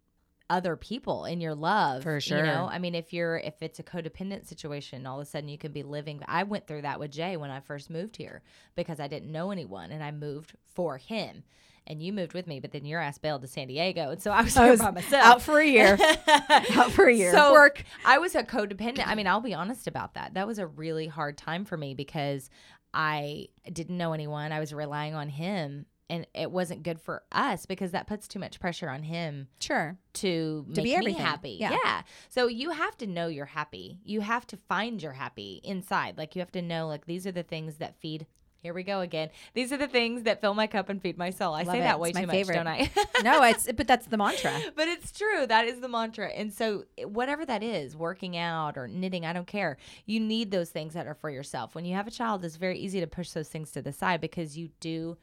other 0.50 0.76
people 0.76 1.26
in 1.26 1.40
your 1.42 1.54
love 1.56 2.04
For 2.04 2.16
you 2.16 2.20
sure. 2.22 2.44
know 2.46 2.68
i 2.72 2.80
mean 2.80 2.96
if 2.96 3.14
you're 3.14 3.38
if 3.38 3.62
it's 3.62 3.80
a 3.80 3.84
codependent 3.84 4.48
situation 4.48 5.06
all 5.06 5.20
of 5.20 5.28
a 5.28 5.30
sudden 5.30 5.48
you 5.50 5.58
could 5.58 5.74
be 5.74 5.84
living 5.84 6.22
i 6.28 6.44
went 6.44 6.66
through 6.68 6.82
that 6.82 7.00
with 7.00 7.12
jay 7.12 7.38
when 7.38 7.52
i 7.52 7.60
first 7.60 7.90
moved 7.90 8.18
here 8.18 8.42
because 8.76 9.00
i 9.00 9.08
didn't 9.08 9.32
know 9.32 9.52
anyone 9.52 9.92
and 9.92 10.04
i 10.04 10.12
moved 10.12 10.54
for 10.74 10.98
him 10.98 11.44
and 11.86 12.02
you 12.02 12.12
moved 12.12 12.34
with 12.34 12.48
me 12.48 12.60
but 12.60 12.72
then 12.72 12.84
your 12.86 13.00
ass 13.00 13.18
bailed 13.20 13.42
to 13.42 13.48
san 13.48 13.68
diego 13.68 14.10
and 14.10 14.22
so 14.22 14.32
i 14.32 14.42
was 14.42 14.58
I 14.58 14.72
was 14.72 14.80
by 14.82 14.92
myself 14.92 15.24
out 15.24 15.42
for 15.42 15.60
a 15.60 15.66
year. 15.68 15.98
out 16.76 16.92
for 16.92 17.06
a 17.06 17.14
year. 17.14 17.32
so 17.32 17.52
Work. 17.54 17.84
I 18.06 18.18
was 18.18 18.34
a 18.36 18.44
codependent. 18.44 19.06
I 19.08 19.16
mean, 19.16 19.28
I'll 19.28 19.42
be 19.42 19.54
honest 19.54 19.88
about 19.88 20.14
that. 20.16 20.34
That 20.34 20.46
was 20.48 20.58
a 20.60 20.68
really 20.68 21.08
hard 21.08 21.38
time 21.38 21.64
for 21.66 21.78
me 21.78 21.94
because 21.94 22.50
I 22.94 23.48
didn't 23.72 23.98
know 23.98 24.14
anyone. 24.14 24.52
I 24.52 24.60
was 24.60 24.74
relying 24.74 25.14
on 25.14 25.30
him, 25.30 25.86
and 26.10 26.26
it 26.34 26.52
wasn't 26.52 26.84
good 26.84 27.00
for 27.00 27.24
us 27.32 27.66
because 27.66 27.92
that 27.92 28.08
puts 28.08 28.28
too 28.28 28.40
much 28.40 28.60
pressure 28.60 28.90
on 28.90 29.04
him 29.04 29.48
Sure. 29.60 29.98
to 30.14 30.66
make 30.68 30.84
be 30.84 30.96
everything. 30.96 31.22
happy. 31.22 31.58
Yeah. 31.60 31.72
yeah. 31.84 32.02
So 32.30 32.48
you 32.48 32.72
have 32.72 32.98
to 32.98 33.08
know 33.08 33.28
you're 33.28 33.46
happy. 33.46 34.00
You 34.04 34.22
have 34.22 34.48
to 34.48 34.58
find 34.58 35.02
your 35.02 35.14
happy 35.14 35.62
inside. 35.64 36.18
Like 36.18 36.36
you 36.36 36.40
have 36.42 36.52
to 36.54 36.62
know 36.62 36.88
like 36.88 37.06
these 37.06 37.28
are 37.28 37.32
the 37.32 37.44
things 37.44 37.76
that 37.78 37.96
feed. 38.00 38.26
Here 38.62 38.74
we 38.74 38.84
go 38.84 39.00
again. 39.00 39.30
These 39.54 39.72
are 39.72 39.78
the 39.78 39.88
things 39.88 40.24
that 40.24 40.42
fill 40.42 40.54
my 40.54 40.68
cup 40.68 40.90
and 40.90 41.02
feed 41.02 41.18
my 41.18 41.30
soul. 41.30 41.54
I 41.54 41.62
Love 41.64 41.76
say 41.76 41.80
it. 41.80 41.84
that 41.84 41.98
way 41.98 42.10
It's 42.10 42.18
my 42.18 42.26
too 42.26 42.32
favorite. 42.32 42.62
much, 42.66 42.94
don't 42.94 43.08
I? 43.16 43.22
No, 43.24 43.42
it's 43.50 43.72
but 43.72 43.88
that's 43.88 44.08
the 44.08 44.18
mantra. 44.18 44.52
but 44.76 44.90
it's 44.90 45.14
true. 45.14 45.48
That 45.48 45.66
is 45.66 45.80
the 45.80 45.88
mantra. 45.88 46.28
And 46.28 46.52
so, 46.52 46.84
eh, 46.98 47.06
whatever 47.06 47.46
that 47.46 47.64
is, 47.64 47.96
working 47.96 48.36
out 48.36 48.78
or 48.78 48.90
knitting, 48.90 49.26
I 49.26 49.32
don't 49.32 49.48
care. 49.48 49.78
You 50.06 50.20
need 50.20 50.52
those 50.52 50.72
things 50.72 50.94
that 50.96 51.08
are 51.08 51.14
for 51.14 51.30
yourself. 51.30 51.74
When 51.74 51.86
you 51.86 51.96
have 51.96 52.06
a 52.06 52.12
child, 52.12 52.44
it's 52.44 52.58
very 52.58 52.78
easy 52.78 53.00
to 53.00 53.08
push 53.08 53.30
those 53.32 53.48
things 53.48 53.72
to 53.72 53.82
the 53.82 53.94
side 53.94 54.20
because 54.20 54.58
you 54.58 54.72
do 54.82 55.16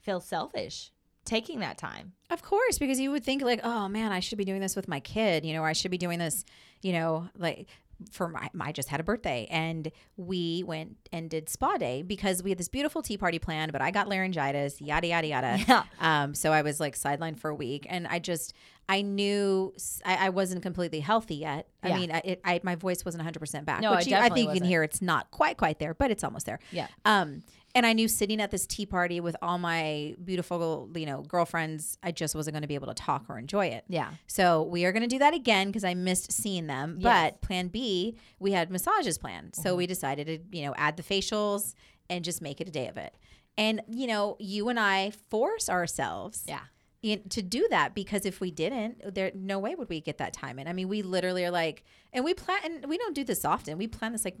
feel 0.00 0.20
selfish 0.20 0.92
taking 1.24 1.60
that 1.60 1.78
time. 1.78 2.12
Of 2.30 2.42
course, 2.42 2.78
because 2.78 2.98
you 2.98 3.10
would 3.10 3.24
think 3.24 3.42
like, 3.42 3.60
oh 3.62 3.88
man, 3.88 4.10
I 4.12 4.20
should 4.20 4.38
be 4.38 4.44
doing 4.44 4.60
this 4.60 4.74
with 4.74 4.88
my 4.88 5.00
kid, 5.00 5.44
you 5.44 5.52
know, 5.52 5.64
I 5.64 5.72
should 5.74 5.90
be 5.90 5.98
doing 5.98 6.18
this, 6.18 6.44
you 6.82 6.92
know, 6.92 7.28
like 7.36 7.68
for 8.10 8.28
my, 8.28 8.48
I 8.58 8.72
just 8.72 8.88
had 8.88 8.98
a 8.98 9.02
birthday 9.02 9.46
and 9.50 9.92
we 10.16 10.64
went 10.66 10.96
and 11.12 11.28
did 11.28 11.50
spa 11.50 11.76
day 11.76 12.00
because 12.00 12.42
we 12.42 12.50
had 12.50 12.58
this 12.58 12.68
beautiful 12.68 13.02
tea 13.02 13.18
party 13.18 13.38
planned, 13.38 13.72
but 13.72 13.82
I 13.82 13.90
got 13.90 14.08
laryngitis, 14.08 14.80
yada 14.80 15.08
yada 15.08 15.26
yada. 15.26 15.58
Yeah. 15.68 15.82
Um, 16.00 16.34
so 16.34 16.50
I 16.52 16.62
was 16.62 16.80
like 16.80 16.96
sidelined 16.96 17.38
for 17.38 17.50
a 17.50 17.54
week, 17.54 17.86
and 17.90 18.06
I 18.06 18.18
just 18.18 18.54
I 18.88 19.02
knew 19.02 19.72
I 20.04 20.30
wasn't 20.30 20.62
completely 20.62 21.00
healthy 21.00 21.36
yet. 21.36 21.68
I 21.82 21.88
Yeah. 21.90 21.96
mean, 21.98 22.10
I, 22.10 22.22
it, 22.24 22.40
I 22.42 22.60
my 22.62 22.74
voice 22.74 23.04
wasn't 23.04 23.20
100 23.20 23.38
percent 23.38 23.66
back. 23.66 23.82
No, 23.82 23.94
which 23.94 24.06
you, 24.06 24.16
I 24.16 24.30
think 24.30 24.48
you 24.54 24.60
can 24.60 24.64
hear 24.68 24.82
it's 24.82 25.02
not 25.02 25.30
quite 25.30 25.58
quite 25.58 25.78
there, 25.78 25.92
but 25.92 26.10
it's 26.10 26.24
almost 26.24 26.46
there. 26.46 26.58
Yeah. 26.72 26.86
Um, 27.04 27.42
And 27.74 27.86
I 27.86 27.92
knew 27.92 28.08
sitting 28.08 28.40
at 28.40 28.50
this 28.50 28.66
tea 28.66 28.84
party 28.84 29.20
with 29.20 29.36
all 29.42 29.56
my 29.56 30.16
beautiful, 30.24 30.90
you 30.94 31.06
know, 31.06 31.22
girlfriends, 31.22 31.98
I 32.02 32.10
just 32.10 32.34
wasn't 32.34 32.54
going 32.54 32.62
to 32.62 32.68
be 32.68 32.74
able 32.74 32.88
to 32.88 32.94
talk 32.94 33.26
or 33.28 33.38
enjoy 33.38 33.66
it. 33.66 33.84
Yeah. 33.88 34.10
So 34.26 34.64
we 34.64 34.84
are 34.84 34.92
going 34.92 35.02
to 35.02 35.08
do 35.08 35.20
that 35.20 35.34
again 35.34 35.68
because 35.68 35.84
I 35.84 35.94
missed 35.94 36.32
seeing 36.32 36.66
them. 36.66 36.96
Yes. 36.98 37.06
Mm-hmm. 37.14 37.26
But 37.26 37.40
plan 37.42 37.68
B, 37.68 38.16
we 38.40 38.52
had 38.52 38.70
massages 38.70 39.18
planned. 39.18 39.54
So 39.54 39.76
we 39.76 39.86
decided 39.86 40.26
to, 40.26 40.56
you 40.58 40.64
know, 40.66 40.74
add 40.76 40.96
the 40.96 41.02
facials 41.04 41.74
and 42.08 42.24
just 42.24 42.42
make 42.42 42.60
it 42.60 42.66
a 42.66 42.72
day 42.72 42.88
of 42.88 42.96
it. 42.96 43.14
And, 43.56 43.82
you 43.88 44.08
know, 44.08 44.36
you 44.40 44.68
and 44.68 44.80
I 44.80 45.12
force 45.28 45.68
ourselves 45.68 46.44
Yeah. 46.48 46.62
in, 47.02 47.28
to 47.28 47.40
do 47.40 47.68
that 47.70 47.94
because 47.94 48.26
if 48.26 48.40
we 48.40 48.50
didn't, 48.50 49.14
there 49.14 49.30
no 49.34 49.60
way 49.60 49.76
would 49.76 49.88
we 49.88 50.00
get 50.00 50.18
that 50.18 50.32
time 50.32 50.58
in. 50.58 50.66
I 50.66 50.72
mean, 50.72 50.88
we 50.88 51.02
literally 51.02 51.44
are 51.44 51.50
like, 51.52 51.84
and 52.12 52.24
we 52.24 52.34
plan, 52.34 52.58
and 52.64 52.86
we 52.88 52.98
don't 52.98 53.14
do 53.14 53.22
this 53.22 53.44
often. 53.44 53.78
We 53.78 53.86
plan 53.86 54.10
this 54.10 54.24
like, 54.24 54.38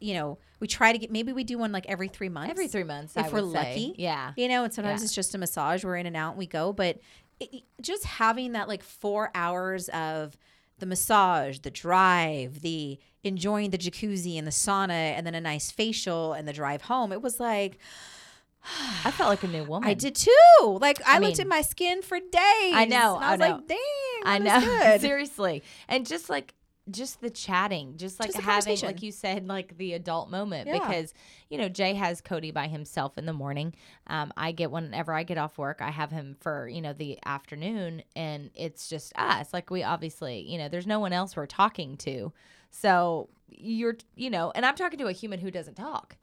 you 0.00 0.14
know, 0.14 0.38
we 0.60 0.66
try 0.66 0.92
to 0.92 0.98
get 0.98 1.10
maybe 1.10 1.32
we 1.32 1.44
do 1.44 1.58
one 1.58 1.72
like 1.72 1.86
every 1.86 2.08
three 2.08 2.28
months. 2.28 2.50
Every 2.50 2.68
three 2.68 2.84
months, 2.84 3.16
if 3.16 3.26
I 3.26 3.28
we're 3.28 3.42
would 3.42 3.52
say. 3.52 3.58
lucky. 3.58 3.94
Yeah. 3.98 4.32
you 4.36 4.48
know, 4.48 4.64
and 4.64 4.72
sometimes 4.72 5.00
Yeah. 5.00 5.04
it's 5.06 5.14
just 5.14 5.34
a 5.34 5.38
massage. 5.38 5.84
We're 5.84 5.96
in 5.96 6.06
and 6.06 6.16
out, 6.16 6.30
and 6.30 6.38
we 6.38 6.46
go. 6.46 6.72
But 6.72 6.98
it, 7.40 7.62
just 7.80 8.04
having 8.04 8.52
that 8.52 8.68
like 8.68 8.82
four 8.82 9.30
hours 9.34 9.88
of 9.90 10.36
the 10.78 10.86
massage, 10.86 11.58
the 11.60 11.70
drive, 11.70 12.60
the 12.62 12.98
enjoying 13.24 13.70
the 13.70 13.78
jacuzzi 13.78 14.38
and 14.38 14.46
the 14.46 14.50
sauna, 14.52 14.90
and 14.90 15.26
then 15.26 15.34
a 15.34 15.40
nice 15.40 15.70
facial 15.70 16.32
and 16.32 16.46
the 16.46 16.52
drive 16.52 16.82
home, 16.82 17.12
it 17.12 17.22
was 17.22 17.40
like. 17.40 17.78
I 19.04 19.12
felt 19.12 19.30
like 19.30 19.44
a 19.44 19.48
new 19.48 19.62
woman. 19.62 19.88
I 19.88 19.94
did 19.94 20.16
too. 20.16 20.32
Like 20.80 21.00
I, 21.06 21.16
I 21.16 21.18
looked 21.20 21.38
mean- 21.38 21.42
at 21.42 21.48
my 21.48 21.62
skin 21.62 22.02
for 22.02 22.18
days. 22.18 22.32
I 22.74 22.84
know, 22.88 23.16
I 23.16 23.28
I 23.28 23.30
was 23.32 23.40
know. 23.40 23.46
like, 23.56 23.68
dang. 23.68 23.78
I 24.24 24.38
know. 24.38 24.96
Seriously. 25.00 25.62
And 25.88 26.04
just 26.04 26.28
like 26.28 26.52
just 26.90 27.20
the 27.20 27.30
chatting, 27.30 27.96
just 27.96 28.20
like 28.20 28.32
Just 28.32 28.44
having 28.44 28.78
like 28.82 29.02
you 29.02 29.10
said, 29.10 29.48
like 29.48 29.76
the 29.76 29.94
adult 29.94 30.30
moment. 30.30 30.68
Yeah. 30.68 30.78
Because, 30.78 31.12
you 31.50 31.58
know, 31.58 31.68
Jay 31.68 31.94
has 31.94 32.20
Cody 32.20 32.50
by 32.52 32.68
himself 32.68 33.18
in 33.18 33.26
the 33.26 33.32
morning. 33.32 33.74
Um, 34.06 34.32
I 34.36 34.52
get 34.52 34.70
whenever 34.70 35.12
I 35.12 35.22
get 35.24 35.36
off 35.38 35.58
work, 35.58 35.78
I 35.80 35.90
have 35.90 36.10
him 36.10 36.36
for, 36.40 36.68
you 36.68 36.80
know, 36.80 36.92
the 36.92 37.18
afternoon 37.24 38.02
and 38.14 38.50
it's 38.54 38.88
just 38.88 39.12
us. 39.16 39.52
Like 39.52 39.70
we 39.70 39.82
obviously, 39.82 40.40
you 40.48 40.58
know, 40.58 40.68
there's 40.68 40.86
no 40.86 41.00
one 41.00 41.12
else 41.12 41.36
we're 41.36 41.46
talking 41.46 41.96
to. 41.98 42.32
So 42.70 43.28
you're 43.50 43.96
you 44.14 44.30
know, 44.30 44.52
and 44.54 44.64
I'm 44.66 44.74
talking 44.76 44.98
to 44.98 45.06
a 45.06 45.12
human 45.12 45.40
who 45.40 45.50
doesn't 45.50 45.74
talk. 45.74 46.16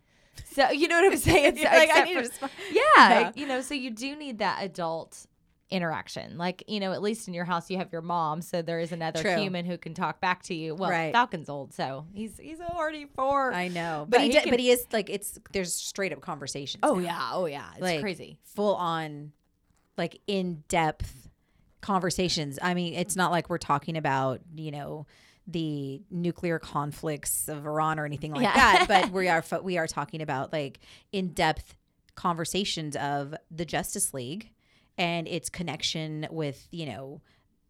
So 0.45 0.71
you 0.71 0.87
know 0.87 1.01
what 1.01 1.11
I'm 1.11 1.17
saying? 1.31 1.57
You're 1.57 1.69
like, 1.71 1.89
I 1.93 2.03
need 2.03 2.27
for- 2.31 2.49
yeah, 2.71 2.81
Yeah. 2.97 3.31
you 3.35 3.45
know, 3.47 3.61
so 3.61 3.73
you 3.73 3.91
do 3.91 4.15
need 4.15 4.39
that 4.39 4.63
adult 4.63 5.25
interaction. 5.73 6.37
Like, 6.37 6.63
you 6.67 6.79
know, 6.79 6.93
at 6.93 7.01
least 7.01 7.27
in 7.27 7.33
your 7.33 7.45
house 7.45 7.69
you 7.69 7.77
have 7.79 7.91
your 7.91 8.01
mom, 8.01 8.41
so 8.41 8.61
there 8.61 8.79
is 8.79 8.91
another 8.93 9.21
True. 9.21 9.35
human 9.35 9.65
who 9.65 9.77
can 9.77 9.93
talk 9.93 10.21
back 10.21 10.43
to 10.43 10.53
you. 10.53 10.75
Well, 10.75 10.89
Right. 10.91 11.11
Falcon's 11.11 11.49
old, 11.49 11.73
so 11.73 12.05
he's 12.13 12.37
he's 12.37 12.61
already 12.61 13.05
four. 13.15 13.51
I 13.51 13.67
know, 13.67 14.05
But 14.07 14.17
but 14.19 14.21
he, 14.21 14.27
he 14.31 14.39
can- 14.39 14.49
but 14.51 14.59
he 14.59 14.69
is 14.69 14.85
like 14.93 15.09
it's 15.09 15.37
there's 15.51 15.73
straight 15.73 16.13
up 16.13 16.21
conversations. 16.21 16.79
oh 16.83 16.95
now. 16.95 16.99
yeah, 17.01 17.29
oh 17.33 17.45
yeah, 17.47 17.69
it's 17.73 17.81
like 17.81 18.01
crazy. 18.01 18.37
full 18.43 18.75
on, 18.75 19.31
like 19.97 20.21
in 20.27 20.63
depth 20.67 21.27
conversations. 21.81 22.57
I 22.61 22.73
mean, 22.73 22.93
it's 22.93 23.15
not 23.15 23.31
like 23.31 23.49
we're 23.49 23.57
talking 23.57 23.97
about 23.97 24.39
you 24.55 24.71
know 24.71 25.05
the 25.47 26.01
nuclear 26.09 26.57
conflicts 26.59 27.49
of 27.49 27.65
Iran 27.65 27.99
or 27.99 28.05
anything 28.05 28.31
like 28.33 28.43
Yeah. 28.43 28.53
that, 28.53 28.85
but 28.87 29.11
we 29.11 29.27
are 29.27 29.43
we 29.63 29.77
are 29.77 29.87
talking 29.87 30.21
about 30.21 30.53
like 30.53 30.79
in 31.11 31.29
depth 31.33 31.75
conversations 32.15 32.95
of 32.95 33.33
the 33.51 33.65
Justice 33.65 34.13
League 34.13 34.51
and 34.97 35.27
its 35.27 35.49
connection 35.49 36.27
with 36.29 36.67
you 36.71 36.85
know 36.85 37.21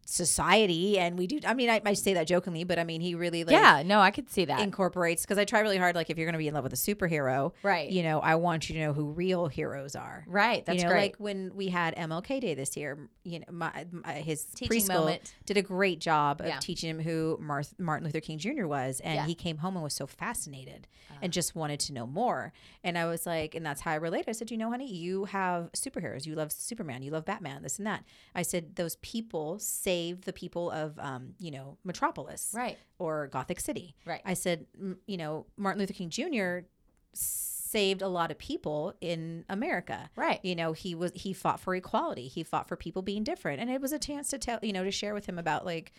society 0.06 0.98
and 0.98 1.18
we 1.18 1.26
do 1.26 1.38
i 1.46 1.54
mean 1.54 1.68
i, 1.70 1.80
I 1.84 1.94
say 1.94 2.14
that 2.14 2.26
jokingly 2.26 2.64
but 2.64 2.78
i 2.78 2.84
mean 2.84 3.00
he 3.00 3.14
really 3.14 3.44
like 3.44 3.52
yeah, 3.54 3.82
no, 3.84 4.00
I 4.00 4.10
could 4.10 4.30
see 4.30 4.46
that. 4.46 4.60
incorporates 4.60 5.22
because 5.22 5.38
I 5.38 5.44
try 5.44 5.60
really 5.60 5.76
hard. 5.78 5.94
Like 5.94 6.10
if 6.10 6.16
you're 6.18 6.26
going 6.26 6.32
to 6.34 6.38
be 6.38 6.48
in 6.48 6.54
love 6.54 6.64
with 6.64 6.72
a 6.72 6.76
superhero, 6.76 7.52
Right. 7.62 7.88
You 7.90 8.02
know, 8.02 8.18
I 8.20 8.34
want 8.36 8.68
you 8.68 8.74
to 8.76 8.80
know 8.80 8.92
who 8.92 9.10
real 9.10 9.46
heroes 9.48 9.94
are. 9.94 10.24
right, 10.26 10.64
that's 10.64 10.78
you 10.78 10.84
know, 10.84 10.90
great. 10.90 11.00
like 11.12 11.16
when 11.18 11.52
we 11.54 11.68
had 11.68 11.94
MLK 11.94 12.40
Day 12.40 12.54
this 12.54 12.76
year, 12.76 12.98
you 13.22 13.38
know, 13.40 13.44
my, 13.50 13.86
my 13.92 14.12
his 14.14 14.44
Teaching 14.44 14.80
preschool 14.82 14.94
moment. 14.94 15.34
did 15.46 15.56
a 15.56 15.62
great 15.62 16.00
job 16.00 16.40
of 16.40 16.46
Yeah. 16.48 16.58
teaching 16.58 16.90
him 16.90 17.00
who 17.00 17.38
Marth- 17.42 17.78
Martin 17.78 18.06
Luther 18.06 18.20
King 18.20 18.38
Jr. 18.38 18.66
was, 18.66 19.00
and 19.00 19.14
Yeah. 19.16 19.22
Uh. 19.22 19.26
he 19.26 19.34
came 19.34 19.58
home 19.58 19.76
and 19.76 19.84
was 19.84 19.94
so 19.94 20.06
fascinated 20.06 20.86
and 21.22 21.32
just 21.32 21.54
wanted 21.54 21.78
to 21.80 21.92
know 21.92 22.06
more. 22.06 22.52
And 22.82 22.98
I 22.98 23.06
was 23.06 23.24
like, 23.26 23.54
and 23.54 23.64
that's 23.64 23.82
how 23.82 23.92
I 23.92 23.96
related. 23.96 24.28
I 24.28 24.32
said, 24.32 24.50
you 24.50 24.58
know, 24.58 24.70
honey, 24.70 24.92
you 24.92 25.26
have 25.26 25.70
superheroes. 25.72 26.26
You 26.26 26.34
love 26.34 26.50
Superman. 26.52 27.02
You 27.02 27.12
love 27.12 27.24
Batman. 27.24 27.62
This 27.62 27.78
and 27.78 27.86
that. 27.86 28.04
I 28.34 28.42
said, 28.42 28.76
those 28.76 28.96
people 28.96 29.58
saved 29.94 30.24
the 30.24 30.32
people 30.32 30.70
of, 30.70 30.98
um, 30.98 31.34
you 31.38 31.50
know, 31.50 31.78
Metropolis, 31.84 32.52
Right. 32.54 32.76
or 32.98 33.28
Gotham 33.28 33.58
City. 33.58 33.94
Right. 34.04 34.20
I 34.24 34.34
said, 34.34 34.66
"M- 34.78 34.98
you 35.06 35.16
know, 35.16 35.46
Martin 35.56 35.80
Luther 35.80 35.94
King 35.94 36.10
Jr. 36.10 36.66
saved 37.12 38.02
a 38.02 38.08
lot 38.08 38.30
of 38.30 38.38
people 38.38 38.94
in 39.00 39.44
America. 39.48 40.10
Right. 40.16 40.40
You 40.42 40.54
know, 40.54 40.72
he 40.72 40.94
was 40.94 41.12
he 41.14 41.32
fought 41.32 41.60
for 41.60 41.74
equality. 41.74 42.28
He 42.28 42.42
fought 42.42 42.68
for 42.68 42.76
people 42.76 43.02
being 43.02 43.24
different, 43.24 43.60
and 43.60 43.70
it 43.70 43.80
was 43.80 43.92
a 43.92 43.98
chance 43.98 44.28
to 44.30 44.38
tell, 44.38 44.58
you 44.62 44.72
know, 44.72 44.84
to 44.84 44.90
share 44.90 45.14
with 45.14 45.26
him 45.26 45.38
about 45.38 45.64
like, 45.64 45.92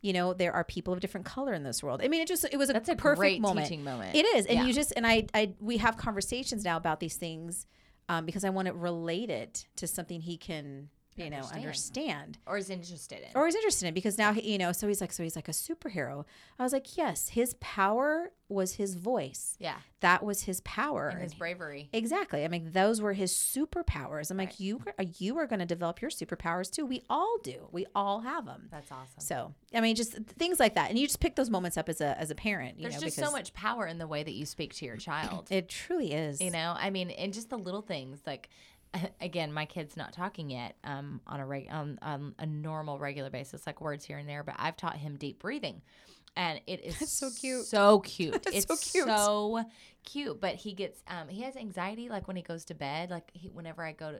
you 0.00 0.12
know, 0.12 0.32
there 0.32 0.52
are 0.52 0.64
people 0.64 0.92
of 0.94 1.00
different 1.00 1.26
color 1.26 1.52
in 1.52 1.62
this 1.64 1.82
world. 1.82 2.00
I 2.02 2.08
mean, 2.08 2.20
it 2.22 2.28
just 2.28 2.44
it 2.44 2.56
was 2.56 2.70
a, 2.70 2.72
That's 2.74 2.88
a 2.88 2.96
perfect 2.96 3.40
moment. 3.40 3.82
moment. 3.82 4.14
It 4.14 4.24
is, 4.36 4.46
and 4.46 4.58
Yeah. 4.58 4.64
you 4.66 4.72
just 4.72 4.92
and 4.96 5.06
I 5.06 5.26
I 5.34 5.54
we 5.60 5.78
have 5.78 5.96
conversations 5.96 6.64
now 6.64 6.76
about 6.76 7.00
these 7.00 7.16
things 7.16 7.66
um, 8.08 8.24
because 8.24 8.44
I 8.44 8.50
want 8.50 8.66
to 8.68 8.74
relate 8.74 9.28
it 9.30 9.66
to 9.76 9.86
something 9.86 10.20
he 10.22 10.36
can 10.38 10.88
you 11.18 11.30
know 11.30 11.42
Understand. 11.54 12.38
or 12.46 12.56
is 12.56 12.70
interested 12.70 13.18
in. 13.20 13.28
or 13.34 13.46
he's 13.46 13.54
interested 13.54 13.86
in 13.86 13.94
because 13.94 14.18
now 14.18 14.32
he, 14.32 14.52
you 14.52 14.58
know 14.58 14.72
so 14.72 14.86
he's 14.88 15.00
like 15.00 15.12
so 15.12 15.22
he's 15.22 15.36
like 15.36 15.48
a 15.48 15.52
superhero. 15.52 16.24
I 16.58 16.62
was 16.62 16.72
like 16.72 16.96
yes 16.96 17.28
his 17.30 17.54
power 17.60 18.30
was 18.50 18.74
his 18.74 18.94
voice. 18.94 19.56
Yeah. 19.58 19.76
that 20.00 20.24
was 20.24 20.44
his 20.44 20.62
power. 20.62 21.08
And 21.08 21.20
his 21.22 21.34
bravery. 21.34 21.90
exactly. 21.92 22.44
I 22.44 22.48
mean 22.48 22.70
those 22.72 23.00
were 23.02 23.12
his 23.12 23.32
superpowers. 23.32 24.30
I'm 24.30 24.36
like 24.38 24.50
uh, 24.50 24.54
you 24.58 24.82
are 24.98 25.04
you 25.18 25.36
are 25.38 25.46
going 25.46 25.58
to 25.58 25.66
develop 25.66 26.00
your 26.00 26.10
superpowers 26.10 26.70
too. 26.70 26.86
We 26.86 27.02
all 27.10 27.36
do. 27.42 27.68
We 27.72 27.84
all 27.94 28.20
have 28.20 28.46
them 28.46 28.68
That's 28.70 28.90
awesome. 28.90 29.20
so 29.20 29.54
i 29.74 29.80
mean 29.80 29.96
just 29.96 30.12
things 30.38 30.58
like 30.58 30.74
that. 30.76 30.88
And 30.90 30.98
you 30.98 31.06
just 31.06 31.20
pick 31.20 31.36
those 31.36 31.50
moments 31.50 31.76
up 31.76 31.88
as 31.88 32.00
a 32.00 32.18
as 32.18 32.30
a 32.30 32.34
parent 32.34 32.78
you 32.78 32.84
There's 32.88 32.94
know 32.94 33.06
just 33.08 33.16
so 33.18 33.30
much 33.30 33.52
power 33.52 33.86
in 33.86 33.98
the 33.98 34.06
way 34.06 34.22
that 34.22 34.32
you 34.32 34.46
speak 34.46 34.74
to 34.76 34.86
your 34.86 34.96
child. 34.96 35.48
it 35.50 35.68
truly 35.68 36.12
is. 36.12 36.40
You 36.40 36.50
know 36.50 36.74
i 36.78 36.90
mean 36.90 37.10
and 37.10 37.32
just 37.34 37.50
the 37.50 37.58
little 37.58 37.82
things 37.82 38.20
like 38.26 38.48
again 39.20 39.52
my 39.52 39.64
kid's 39.66 39.96
not 39.96 40.12
talking 40.12 40.50
yet 40.50 40.76
um 40.84 41.20
on 41.26 41.40
a 41.40 41.46
reg- 41.46 41.68
on, 41.70 41.98
on 42.02 42.34
a 42.38 42.46
normal 42.46 42.98
regular 42.98 43.30
basis 43.30 43.66
like 43.66 43.80
words 43.80 44.04
here 44.04 44.18
and 44.18 44.28
there 44.28 44.42
but 44.42 44.54
i've 44.58 44.76
taught 44.76 44.96
him 44.96 45.16
deep 45.16 45.38
breathing 45.40 45.82
and 46.36 46.60
it 46.66 46.84
is 46.84 46.98
That's 46.98 47.12
so 47.12 47.30
cute. 47.30 47.64
so 47.66 48.00
cute 48.00 48.46
it's 48.52 48.66
so 48.66 48.76
cute. 48.76 49.06
so 49.08 49.64
cute 50.04 50.40
but 50.40 50.54
he 50.54 50.72
gets 50.72 51.02
um 51.08 51.28
he 51.28 51.42
has 51.42 51.56
anxiety 51.56 52.08
like 52.08 52.26
when 52.26 52.36
he 52.36 52.42
goes 52.42 52.64
to 52.66 52.74
bed 52.74 53.10
like 53.10 53.30
he, 53.34 53.48
whenever 53.48 53.82
i 53.84 53.92
go 53.92 54.12
to 54.12 54.18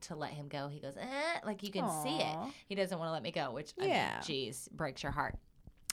to 0.00 0.14
let 0.14 0.30
him 0.30 0.48
go 0.48 0.68
he 0.68 0.78
goes 0.80 0.96
eh, 0.96 1.38
like 1.44 1.62
you 1.62 1.70
can 1.72 1.88
see 2.04 2.18
it 2.20 2.36
he 2.66 2.74
doesn't 2.74 2.98
want 2.98 3.08
to 3.08 3.12
let 3.12 3.22
me 3.22 3.30
go 3.32 3.50
which 3.52 3.72
Yeah. 3.78 3.86
yeah 3.86 4.20
geez 4.20 4.68
breaks 4.72 5.02
your 5.02 5.12
heart 5.12 5.34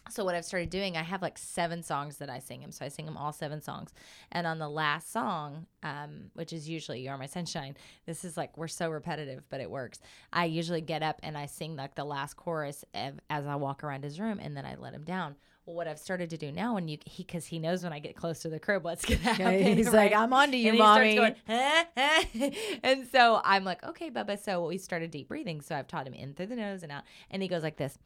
so 0.09 0.23
what 0.23 0.35
I've 0.35 0.45
started 0.45 0.69
doing, 0.69 0.97
I 0.97 1.03
have 1.03 1.21
like 1.21 1.37
seven 1.37 1.81
songs 1.83 2.17
that 2.17 2.29
I 2.29 2.39
sing 2.39 2.61
him. 2.61 2.71
So 2.71 2.85
I 2.85 2.89
sing 2.89 3.07
him 3.07 3.17
all 3.17 3.33
seven 3.33 3.61
songs. 3.61 3.91
And 4.31 4.45
on 4.45 4.59
the 4.59 4.69
last 4.69 5.11
song, 5.11 5.65
um, 5.83 6.31
which 6.33 6.53
is 6.53 6.69
usually 6.69 7.01
"You 7.01 7.09
Are 7.09 7.17
My 7.17 7.25
Sunshine," 7.25 7.75
this 8.05 8.23
is 8.23 8.37
like 8.37 8.57
we're 8.57 8.67
so 8.67 8.89
repetitive, 8.89 9.43
but 9.49 9.61
it 9.61 9.69
works. 9.69 9.99
I 10.31 10.45
usually 10.45 10.81
get 10.81 11.03
up 11.03 11.19
and 11.23 11.37
I 11.37 11.47
sing 11.47 11.75
like 11.75 11.95
the 11.95 12.03
last 12.03 12.35
chorus 12.35 12.85
of, 12.93 13.19
as 13.29 13.45
I 13.45 13.55
walk 13.55 13.83
around 13.83 14.03
his 14.03 14.19
room, 14.19 14.39
and 14.41 14.55
then 14.55 14.65
I 14.65 14.75
let 14.75 14.93
him 14.93 15.03
down. 15.03 15.35
Well, 15.65 15.75
what 15.75 15.87
I've 15.87 15.97
started 15.97 16.29
to 16.29 16.37
do 16.37 16.51
now, 16.51 16.75
when 16.75 16.87
you 16.87 16.99
he 17.05 17.23
because 17.23 17.47
he 17.47 17.57
knows 17.57 17.83
when 17.83 17.91
I 17.91 17.97
get 17.97 18.15
close 18.15 18.39
to 18.41 18.49
the 18.49 18.59
crib, 18.59 18.83
what's 18.83 19.03
gonna 19.03 19.19
happen. 19.21 19.77
he's 19.77 19.91
like, 19.91 20.13
"I'm 20.13 20.31
onto 20.31 20.57
you, 20.57 20.69
and 20.69 20.77
mommy." 20.77 21.15
going, 21.15 21.35
and 22.83 23.07
so 23.11 23.41
I'm 23.43 23.63
like, 23.63 23.83
okay, 23.83 24.11
Bubba. 24.11 24.37
So 24.37 24.67
we 24.67 24.77
started 24.77 25.09
deep 25.09 25.27
breathing. 25.27 25.61
So 25.61 25.75
I've 25.75 25.87
taught 25.87 26.05
him 26.05 26.13
in 26.13 26.35
through 26.35 26.47
the 26.47 26.55
nose 26.55 26.83
and 26.83 26.91
out, 26.91 27.03
and 27.31 27.41
he 27.41 27.47
goes 27.47 27.63
like 27.63 27.77
this. 27.77 27.97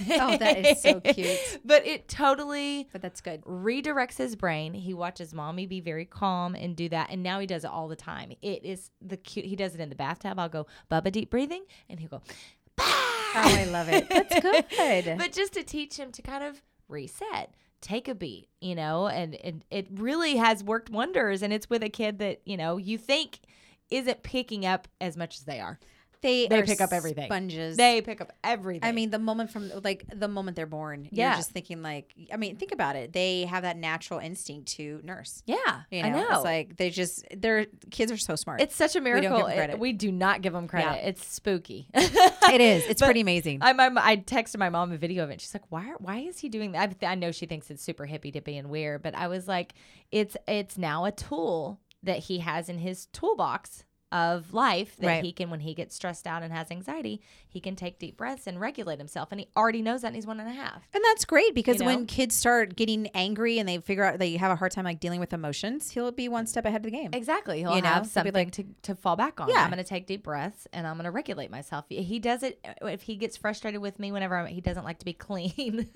oh 0.10 0.36
that 0.36 0.58
is 0.58 0.82
so 0.82 1.00
cute 1.00 1.60
But 1.64 1.86
it 1.86 2.08
totally 2.08 2.88
but 2.92 3.02
that's 3.02 3.20
good 3.20 3.42
redirects 3.42 4.16
his 4.16 4.36
brain. 4.36 4.74
He 4.74 4.94
watches 4.94 5.34
mommy 5.34 5.66
be 5.66 5.80
very 5.80 6.04
calm 6.04 6.54
and 6.54 6.76
do 6.76 6.88
that, 6.88 7.10
and 7.10 7.22
now 7.22 7.38
he 7.38 7.46
does 7.46 7.64
it 7.64 7.70
all 7.70 7.88
the 7.88 7.96
time. 7.96 8.32
It 8.42 8.64
is 8.64 8.90
the 9.00 9.16
cute. 9.16 9.46
He 9.46 9.56
does 9.56 9.74
it 9.74 9.80
in 9.80 9.88
the 9.88 9.94
bathtub. 9.94 10.38
I'll 10.38 10.48
go, 10.48 10.66
Bubba, 10.90 11.12
deep 11.12 11.30
breathing, 11.30 11.64
and 11.88 12.00
he'll 12.00 12.08
go, 12.08 12.22
oh 12.78 13.24
i 13.34 13.64
love 13.64 13.88
it 13.88 14.08
that's 14.08 14.40
good 14.40 15.18
but 15.18 15.32
just 15.32 15.52
to 15.52 15.62
teach 15.62 15.96
him 15.96 16.10
to 16.12 16.22
kind 16.22 16.44
of 16.44 16.62
reset 16.88 17.54
take 17.80 18.08
a 18.08 18.14
beat 18.14 18.48
you 18.60 18.74
know 18.74 19.08
and, 19.08 19.34
and 19.36 19.64
it 19.70 19.86
really 19.92 20.36
has 20.36 20.64
worked 20.64 20.90
wonders 20.90 21.42
and 21.42 21.52
it's 21.52 21.68
with 21.68 21.82
a 21.82 21.88
kid 21.88 22.18
that 22.18 22.40
you 22.44 22.56
know 22.56 22.76
you 22.76 22.96
think 22.96 23.40
isn't 23.90 24.22
picking 24.22 24.64
up 24.64 24.88
as 25.00 25.16
much 25.16 25.38
as 25.38 25.44
they 25.44 25.60
are 25.60 25.78
they 26.24 26.48
They 26.48 26.62
pick 26.62 26.80
up 26.80 26.92
everything. 26.92 27.26
sponges 27.26 27.76
they 27.76 28.00
pick 28.00 28.20
up 28.20 28.32
everything 28.42 28.88
I 28.88 28.92
mean, 28.92 29.10
the 29.10 29.18
moment 29.20 29.50
from 29.52 29.70
like 29.84 30.04
the 30.12 30.26
moment 30.26 30.56
they're 30.56 30.66
born, 30.66 31.08
Yeah. 31.12 31.28
you're 31.28 31.36
just 31.36 31.50
thinking 31.52 31.82
like, 31.82 32.12
I 32.32 32.36
mean, 32.36 32.56
think 32.56 32.72
about 32.72 32.96
it. 32.96 33.12
They 33.12 33.44
have 33.44 33.62
that 33.62 33.76
natural 33.76 34.18
instinct 34.18 34.68
to 34.76 35.00
nurse. 35.04 35.42
yeah 35.46 35.82
You 35.90 36.02
know, 36.02 36.08
i 36.08 36.10
know 36.10 36.26
it's 36.30 36.44
like 36.44 36.76
they 36.76 36.90
just 36.90 37.24
their 37.36 37.66
kids 37.90 38.10
are 38.10 38.16
so 38.16 38.34
smart. 38.34 38.60
it's 38.60 38.74
such 38.74 38.96
a 38.96 39.00
miracle 39.00 39.46
'em 39.46 39.70
It- 39.70 39.78
we 39.78 39.92
do 39.92 40.10
not 40.10 40.40
give 40.42 40.52
them 40.52 40.66
credit 40.66 40.96
Yeah. 41.02 41.08
it's 41.08 41.24
spooky 41.26 41.88
it 41.94 42.60
is. 42.60 42.84
It's 42.86 43.00
But 43.00 43.06
pretty 43.06 43.20
amazing. 43.20 43.58
I, 43.62 43.72
my, 43.74 43.90
I 43.96 44.16
texted 44.16 44.58
my 44.58 44.70
mom 44.70 44.90
a 44.92 44.96
video 44.96 45.22
of 45.24 45.30
it. 45.30 45.40
She's 45.40 45.54
like, 45.54 45.70
"Why? 45.70 45.88
are- 45.90 45.96
Why 45.98 46.18
is 46.18 46.38
he 46.38 46.48
doing 46.48 46.72
that?" 46.72 46.96
I, 47.02 47.06
I 47.06 47.14
know 47.14 47.30
she 47.32 47.46
thinks 47.46 47.70
it's 47.70 47.82
super 47.82 48.06
hippy 48.06 48.30
dippy 48.30 48.56
and 48.56 48.68
weird, 48.70 49.02
but 49.02 49.14
I 49.14 49.28
was 49.28 49.46
like, 49.48 49.74
"It's 50.10 50.36
it's 50.48 50.76
now 50.78 51.04
a 51.04 51.12
tool 51.12 51.80
that 52.02 52.18
he 52.18 52.38
has 52.40 52.68
in 52.68 52.78
his 52.78 53.06
toolbox 53.12 53.84
of 54.14 54.54
life 54.54 54.96
that 54.98 55.06
Right. 55.06 55.24
he 55.24 55.32
can 55.32 55.50
when 55.50 55.60
he 55.60 55.74
gets 55.74 55.94
stressed 55.96 56.24
out 56.26 56.42
and 56.44 56.52
has 56.52 56.70
anxiety 56.70 57.20
he 57.54 57.60
can 57.60 57.74
take 57.76 57.98
deep 57.98 58.16
breaths 58.18 58.46
and 58.46 58.60
regulate 58.60 58.98
himself 58.98 59.28
and 59.30 59.40
he 59.40 59.48
already 59.56 59.80
knows 59.80 60.02
that 60.02 60.08
and 60.08 60.16
he's 60.16 60.26
one 60.26 60.38
and 60.40 60.48
a 60.48 60.52
half 60.52 60.86
And 60.92 61.02
that's 61.04 61.24
great 61.24 61.54
because 61.54 61.80
You 61.80 61.86
when 61.86 62.04
kids 62.06 62.34
start 62.34 62.76
getting 62.76 63.06
angry 63.14 63.58
and 63.58 63.66
they 63.68 63.78
figure 63.78 64.04
out 64.04 64.18
they 64.18 64.36
have 64.36 64.50
a 64.50 64.56
hard 64.56 64.72
time 64.72 64.84
like 64.84 65.00
dealing 65.00 65.20
with 65.20 65.32
emotions, 65.32 65.90
he'll 65.92 66.12
be 66.12 66.28
one 66.28 66.46
step 66.46 66.66
ahead 66.66 66.80
of 66.80 66.82
the 66.84 66.90
game. 66.90 67.10
Exactly. 67.14 67.60
He'll 67.60 67.76
You 67.76 67.82
know, 67.82 67.88
have 67.88 68.06
something 68.06 68.34
like- 68.34 68.50
to, 68.52 68.64
to 68.82 68.94
fall 68.94 69.16
back 69.16 69.40
on. 69.40 69.48
Yeah. 69.48 69.62
I'm 69.62 69.70
going 69.70 69.82
to 69.82 69.88
take 69.88 70.06
deep 70.06 70.24
breaths 70.24 70.66
and 70.72 70.86
I'm 70.86 70.96
going 70.96 71.04
to 71.04 71.10
regulate 71.10 71.50
myself. 71.50 71.84
He 71.88 72.18
does 72.18 72.42
it 72.42 72.58
uh, 72.82 72.86
if 72.88 73.02
he 73.02 73.16
gets 73.16 73.36
frustrated 73.36 73.80
with 73.80 73.98
me 73.98 74.10
whenever 74.12 74.36
I'm, 74.36 74.46
he 74.46 74.60
doesn't 74.60 74.84
like 74.84 74.98
to 74.98 75.04
be 75.04 75.12
clean. 75.28 75.88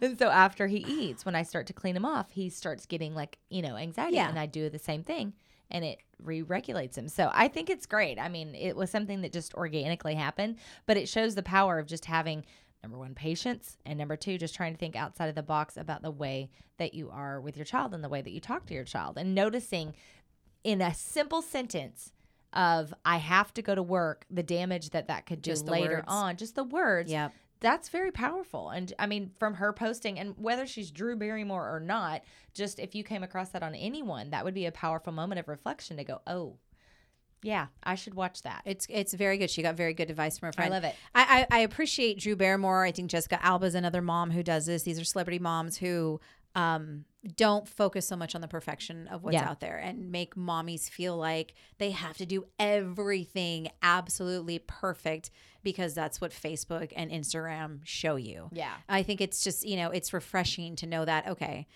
and 0.00 0.18
so 0.18 0.28
after 0.28 0.66
he 0.66 0.78
eats, 0.78 1.24
when 1.24 1.34
I 1.34 1.42
start 1.42 1.66
to 1.68 1.72
clean 1.72 1.96
him 1.96 2.04
off, 2.04 2.26
he 2.30 2.48
starts 2.50 2.86
getting 2.86 3.14
like, 3.14 3.38
you 3.50 3.62
know, 3.62 3.76
anxiety. 3.76 4.16
Yeah. 4.16 4.28
And 4.28 4.38
I 4.38 4.46
do 4.46 4.68
the 4.68 4.78
same 4.78 5.04
thing 5.04 5.32
and 5.70 5.84
it 5.84 5.98
re 6.22 6.42
regulates 6.42 6.96
him. 6.98 7.08
So 7.08 7.30
I 7.32 7.48
think 7.48 7.70
it's 7.70 7.86
great. 7.86 8.18
I 8.18 8.28
mean, 8.28 8.54
it 8.54 8.76
was 8.76 8.90
something 8.90 9.22
that 9.22 9.32
just 9.32 9.54
organically 9.54 10.14
happened, 10.14 10.56
but 10.86 10.96
it 10.96 11.08
shows 11.08 11.34
the 11.34 11.42
power 11.42 11.78
of 11.78 11.86
just 11.86 12.04
having 12.06 12.44
number 12.82 12.98
one 12.98 13.14
patience 13.14 13.76
and 13.86 13.98
number 13.98 14.16
two 14.16 14.36
just 14.38 14.54
trying 14.54 14.72
to 14.72 14.78
think 14.78 14.96
outside 14.96 15.28
of 15.28 15.34
the 15.34 15.42
box 15.42 15.76
about 15.76 16.02
the 16.02 16.10
way 16.10 16.50
that 16.78 16.94
you 16.94 17.10
are 17.10 17.40
with 17.40 17.56
your 17.56 17.64
child 17.64 17.94
and 17.94 18.02
the 18.02 18.08
way 18.08 18.20
that 18.20 18.32
you 18.32 18.40
talk 18.40 18.66
to 18.66 18.74
your 18.74 18.84
child 18.84 19.16
and 19.16 19.34
noticing 19.34 19.94
in 20.64 20.80
a 20.80 20.92
simple 20.92 21.42
sentence 21.42 22.12
of 22.52 22.92
I 23.04 23.16
have 23.16 23.54
to 23.54 23.62
go 23.62 23.74
to 23.74 23.82
work, 23.82 24.26
the 24.30 24.42
damage 24.42 24.90
that 24.90 25.08
that 25.08 25.26
could 25.26 25.42
do 25.42 25.50
Just 25.50 25.66
later 25.66 25.96
words. 25.96 26.04
on, 26.08 26.36
just 26.36 26.54
the 26.54 26.64
words. 26.64 27.10
Yeah. 27.10 27.30
That's 27.60 27.88
very 27.88 28.10
powerful. 28.10 28.70
And 28.70 28.92
I 28.98 29.06
mean, 29.06 29.30
from 29.38 29.54
her 29.54 29.72
posting, 29.72 30.18
and 30.18 30.34
whether 30.36 30.66
she's 30.66 30.90
Drew 30.90 31.14
Barrymore 31.16 31.74
or 31.74 31.78
not, 31.78 32.22
just 32.54 32.80
if 32.80 32.94
you 32.94 33.04
came 33.04 33.22
across 33.22 33.50
that 33.50 33.62
on 33.62 33.74
anyone, 33.74 34.30
that 34.30 34.44
would 34.44 34.54
be 34.54 34.66
a 34.66 34.72
powerful 34.72 35.12
moment 35.12 35.38
of 35.38 35.46
reflection 35.48 35.96
to 35.96 36.04
go, 36.04 36.20
oh, 36.26 36.56
yeah, 37.42 37.66
I 37.82 37.94
should 37.96 38.14
watch 38.14 38.42
that. 38.42 38.62
It's 38.64 38.86
it's 38.88 39.14
very 39.14 39.36
good. 39.38 39.50
She 39.50 39.62
got 39.62 39.74
very 39.74 39.94
good 39.94 40.10
advice 40.10 40.38
from 40.38 40.46
her 40.46 40.52
friend. 40.52 40.72
I 40.72 40.76
love 40.76 40.84
it. 40.84 40.94
I, 41.14 41.46
I, 41.50 41.58
I 41.58 41.60
appreciate 41.60 42.18
Drew 42.18 42.36
Barrymore. 42.36 42.84
I 42.84 42.92
think 42.92 43.10
Jessica 43.10 43.44
Alba 43.44 43.66
is 43.66 43.74
another 43.74 44.00
mom 44.02 44.30
who 44.30 44.42
does 44.42 44.66
this. 44.66 44.82
These 44.84 45.00
are 45.00 45.04
celebrity 45.04 45.38
moms 45.38 45.76
who 45.78 46.20
um, 46.54 47.04
don't 47.36 47.66
focus 47.66 48.06
so 48.06 48.14
much 48.14 48.34
on 48.34 48.42
the 48.42 48.48
perfection 48.48 49.08
of 49.08 49.24
what's 49.24 49.34
Yeah. 49.34 49.48
out 49.48 49.60
there 49.60 49.78
and 49.78 50.12
make 50.12 50.34
mommies 50.34 50.88
feel 50.90 51.16
like 51.16 51.54
they 51.78 51.90
have 51.92 52.16
to 52.18 52.26
do 52.26 52.44
everything 52.58 53.68
absolutely 53.82 54.58
perfect 54.58 55.30
because 55.62 55.94
that's 55.94 56.20
what 56.20 56.30
Facebook 56.32 56.92
and 56.94 57.10
Instagram 57.10 57.80
show 57.84 58.16
you. 58.16 58.50
Yeah. 58.52 58.72
I 58.88 59.02
think 59.02 59.20
it's 59.20 59.42
just, 59.42 59.66
you 59.66 59.76
know, 59.76 59.90
it's 59.90 60.12
refreshing 60.12 60.76
to 60.76 60.86
know 60.86 61.04
that, 61.04 61.26
okay, 61.28 61.66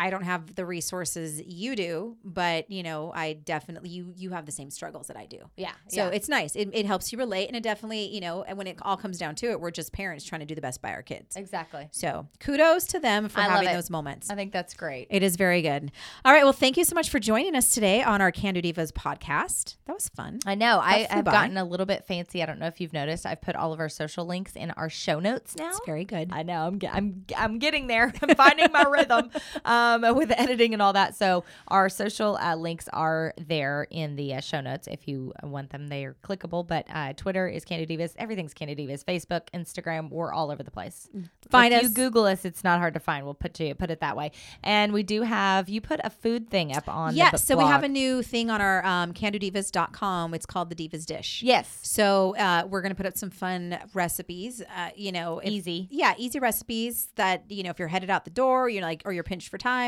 I 0.00 0.08
don't 0.08 0.22
have 0.22 0.54
the 0.54 0.64
resources 0.64 1.42
you 1.44 1.76
do, 1.76 2.16
but 2.24 2.70
you 2.70 2.82
know, 2.82 3.12
I 3.14 3.34
definitely 3.34 3.90
you 3.90 4.14
you 4.16 4.30
have 4.30 4.46
the 4.46 4.52
same 4.52 4.70
struggles 4.70 5.08
that 5.08 5.16
I 5.18 5.26
do. 5.26 5.50
Yeah. 5.58 5.72
So 5.88 6.06
yeah. 6.06 6.08
it's 6.08 6.26
nice. 6.26 6.56
It, 6.56 6.70
it 6.72 6.86
helps 6.86 7.12
you 7.12 7.18
relate, 7.18 7.48
and 7.48 7.56
it 7.56 7.62
definitely, 7.62 8.06
you 8.06 8.22
know, 8.22 8.42
and 8.42 8.56
when 8.56 8.66
it 8.66 8.78
all 8.80 8.96
comes 8.96 9.18
down 9.18 9.34
to 9.36 9.50
it, 9.50 9.60
we're 9.60 9.70
just 9.70 9.92
parents 9.92 10.24
trying 10.24 10.40
to 10.40 10.46
do 10.46 10.54
the 10.54 10.62
best 10.62 10.80
by 10.80 10.92
our 10.92 11.02
kids. 11.02 11.36
exactly. 11.36 11.90
So 11.92 12.26
kudos 12.38 12.86
to 12.86 12.98
them 12.98 13.28
for 13.28 13.40
I 13.40 13.44
having 13.44 13.74
those 13.74 13.90
moments. 13.90 14.30
I 14.30 14.36
think 14.36 14.52
that's 14.52 14.72
great. 14.72 15.08
It 15.10 15.22
is 15.22 15.36
very 15.36 15.60
good. 15.60 15.92
All 16.24 16.32
right. 16.32 16.44
Well, 16.44 16.54
thank 16.54 16.78
you 16.78 16.84
so 16.84 16.94
much 16.94 17.10
for 17.10 17.18
joining 17.18 17.54
us 17.54 17.74
today 17.74 18.02
on 18.02 18.22
our 18.22 18.32
Can 18.32 18.54
Do 18.54 18.62
Divas 18.62 18.92
podcast. 18.92 19.76
That 19.84 19.92
was 19.92 20.08
fun. 20.08 20.38
I 20.46 20.54
know. 20.54 20.80
I 20.82 21.08
have 21.10 21.26
gotten 21.26 21.58
a 21.58 21.64
little 21.64 21.84
bit 21.84 22.06
fancy. 22.06 22.42
I 22.42 22.46
don't 22.46 22.58
know 22.58 22.68
if 22.68 22.80
you've 22.80 22.94
noticed. 22.94 23.26
I've 23.26 23.42
put 23.42 23.54
all 23.54 23.74
of 23.74 23.80
our 23.80 23.90
social 23.90 24.24
links 24.24 24.56
in 24.56 24.70
our 24.70 24.88
show 24.88 25.20
notes 25.20 25.56
now. 25.56 25.68
It's 25.68 25.80
very 25.84 26.06
good. 26.06 26.30
I 26.32 26.42
know. 26.42 26.62
I'm 26.62 26.80
I'm 26.90 27.24
I'm 27.36 27.58
getting 27.58 27.86
there. 27.86 28.14
I'm 28.22 28.34
finding 28.34 28.72
my 28.72 28.84
rhythm 28.84 29.30
um, 29.66 29.89
with 30.14 30.30
editing 30.38 30.72
and 30.72 30.82
all 30.82 30.92
that. 30.92 31.14
So 31.16 31.44
our 31.68 31.88
social 31.88 32.36
uh, 32.36 32.56
links 32.56 32.88
are 32.92 33.34
there 33.38 33.86
in 33.90 34.16
the 34.16 34.34
uh, 34.34 34.40
show 34.40 34.60
notes 34.60 34.86
if 34.90 35.06
you 35.08 35.32
want 35.42 35.70
them. 35.70 35.88
They 35.88 36.04
are 36.04 36.16
clickable. 36.22 36.66
But 36.66 36.86
uh, 36.92 37.12
Twitter 37.14 37.48
is 37.48 37.64
Can 37.64 37.77
Do 37.77 37.86
Divas. 37.86 38.14
Everything's 38.16 38.54
Can 38.54 38.66
Do 38.66 38.74
Divas. 38.76 39.04
Facebook, 39.04 39.42
Instagram. 39.54 40.10
We're 40.10 40.32
all 40.32 40.50
over 40.50 40.62
the 40.62 40.70
place. 40.70 41.08
Find 41.50 41.72
if 41.74 41.78
us. 41.78 41.88
You 41.88 41.94
Google 41.94 42.24
us. 42.26 42.44
It's 42.44 42.62
not 42.64 42.78
hard 42.78 42.94
to 42.94 43.00
find. 43.00 43.24
We'll 43.24 43.34
put 43.34 43.58
you 43.60 43.74
put 43.74 43.90
it 43.90 44.00
that 44.00 44.16
way. 44.16 44.32
And 44.62 44.92
we 44.92 45.02
do 45.02 45.22
have 45.22 45.68
you 45.68 45.80
put 45.80 46.00
a 46.04 46.10
food 46.10 46.50
thing 46.50 46.74
up 46.76 46.88
on. 46.88 47.12
the 47.12 47.18
Yes. 47.18 47.44
so 47.46 47.56
we 47.56 47.64
have 47.64 47.82
a 47.82 47.88
new 47.88 48.22
thing 48.22 48.50
on 48.50 48.60
our 48.60 48.84
um, 48.84 49.12
candodivas.com. 49.12 50.34
It's 50.34 50.46
called 50.46 50.70
the 50.70 50.76
Divas 50.76 51.06
Dish. 51.06 51.42
yes. 51.42 51.78
So 51.82 52.36
uh, 52.36 52.66
we're 52.68 52.82
gonna 52.82 52.94
put 52.94 53.06
up 53.06 53.16
some 53.16 53.30
fun 53.30 53.78
recipes. 53.94 54.62
Uh, 54.62 54.90
you 54.94 55.12
know, 55.12 55.38
if- 55.40 55.50
Easy. 55.50 55.88
Yeah, 55.90 56.14
easy 56.16 56.38
recipes 56.38 57.08
that 57.16 57.44
you 57.50 57.62
know 57.62 57.70
if 57.70 57.78
you're 57.78 57.88
headed 57.88 58.08
out 58.10 58.24
the 58.24 58.30
door, 58.30 58.68
you're 58.68 58.82
like, 58.82 59.02
or 59.04 59.12
you're 59.12 59.24
pinched 59.24 59.48
for 59.48 59.58
time, 59.58 59.79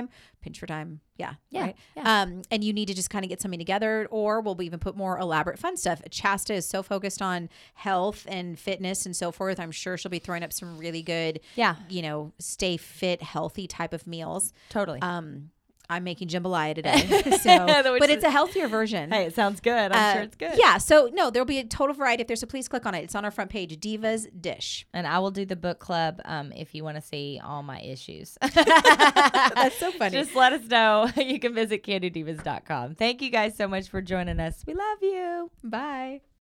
pinch 0.42 0.58
for 0.58 0.66
time. 0.66 1.00
Yeah, 1.16 1.34
Yeah, 1.50 1.60
right? 1.62 1.76
yeah. 1.96 2.22
Um, 2.22 2.42
and 2.50 2.64
you 2.64 2.72
need 2.72 2.86
to 2.88 2.94
just 2.94 3.08
kind 3.10 3.24
of 3.24 3.28
get 3.28 3.40
something 3.40 3.60
together, 3.60 4.08
or 4.10 4.40
we'll 4.40 4.60
even 4.60 4.80
put 4.80 4.96
more 4.96 5.16
elaborate 5.18 5.58
fun 5.58 5.76
stuff. 5.76 6.02
Chasta 6.10 6.52
is 6.54 6.66
so 6.66 6.82
focused 6.82 7.22
on 7.22 7.48
health 7.74 8.26
and 8.28 8.58
fitness 8.58 9.06
and 9.06 9.14
so 9.14 9.30
forth. 9.30 9.60
I'm 9.60 9.70
sure 9.70 9.96
she'll 9.96 10.10
be 10.10 10.18
throwing 10.18 10.42
up 10.42 10.52
some 10.52 10.76
really 10.78 11.02
good, 11.02 11.38
Yeah. 11.54 11.76
you 11.88 12.02
know, 12.02 12.32
stay 12.40 12.76
fit, 12.76 13.22
healthy 13.22 13.68
type 13.68 13.92
of 13.92 14.04
meals. 14.06 14.52
Totally. 14.68 15.00
Um, 15.00 15.51
I'm 15.92 16.04
making 16.04 16.28
jambalaya 16.28 16.74
today, 16.80 16.98
so 17.42 17.66
but 17.98 18.10
it's 18.10 18.24
a 18.24 18.30
healthier 18.30 18.68
version. 18.68 19.10
hey, 19.10 19.26
it 19.26 19.34
sounds 19.34 19.60
good. 19.60 19.92
I'm 19.92 19.98
Uh, 19.98 20.12
sure 20.14 20.22
it's 20.22 20.36
good. 20.36 20.52
Yeah. 20.58 20.78
So 20.78 21.10
no, 21.12 21.30
there'll 21.30 21.46
be 21.46 21.58
a 21.58 21.64
total 21.64 21.94
variety 21.94 22.22
up 22.22 22.26
there. 22.28 22.36
So 22.36 22.46
please 22.46 22.66
click 22.68 22.86
on 22.86 22.94
it. 22.94 23.04
It's 23.04 23.14
on 23.14 23.24
our 23.24 23.30
front 23.30 23.50
page. 23.50 23.78
Divas 23.78 24.26
Dish. 24.40 24.86
And 24.94 25.06
I 25.06 25.18
will 25.18 25.30
do 25.30 25.44
the 25.44 25.56
book 25.56 25.78
club 25.78 26.20
um, 26.24 26.50
if 26.52 26.74
you 26.74 26.82
want 26.84 26.96
to 26.96 27.02
see 27.02 27.40
all 27.44 27.62
my 27.62 27.80
issues. 27.80 28.36
That's 28.54 29.78
so 29.78 29.90
funny. 29.92 30.16
Just 30.16 30.34
let 30.34 30.52
us 30.52 30.66
know. 30.68 31.10
You 31.22 31.38
can 31.38 31.54
visit 31.54 31.82
candodivas.com. 31.84 32.94
Thank 32.96 33.22
you 33.22 33.30
guys 33.30 33.56
so 33.56 33.68
much 33.68 33.88
for 33.88 34.00
joining 34.02 34.40
us. 34.40 34.64
We 34.66 34.74
love 34.74 34.98
you. 35.02 35.50
Bye. 35.62 36.22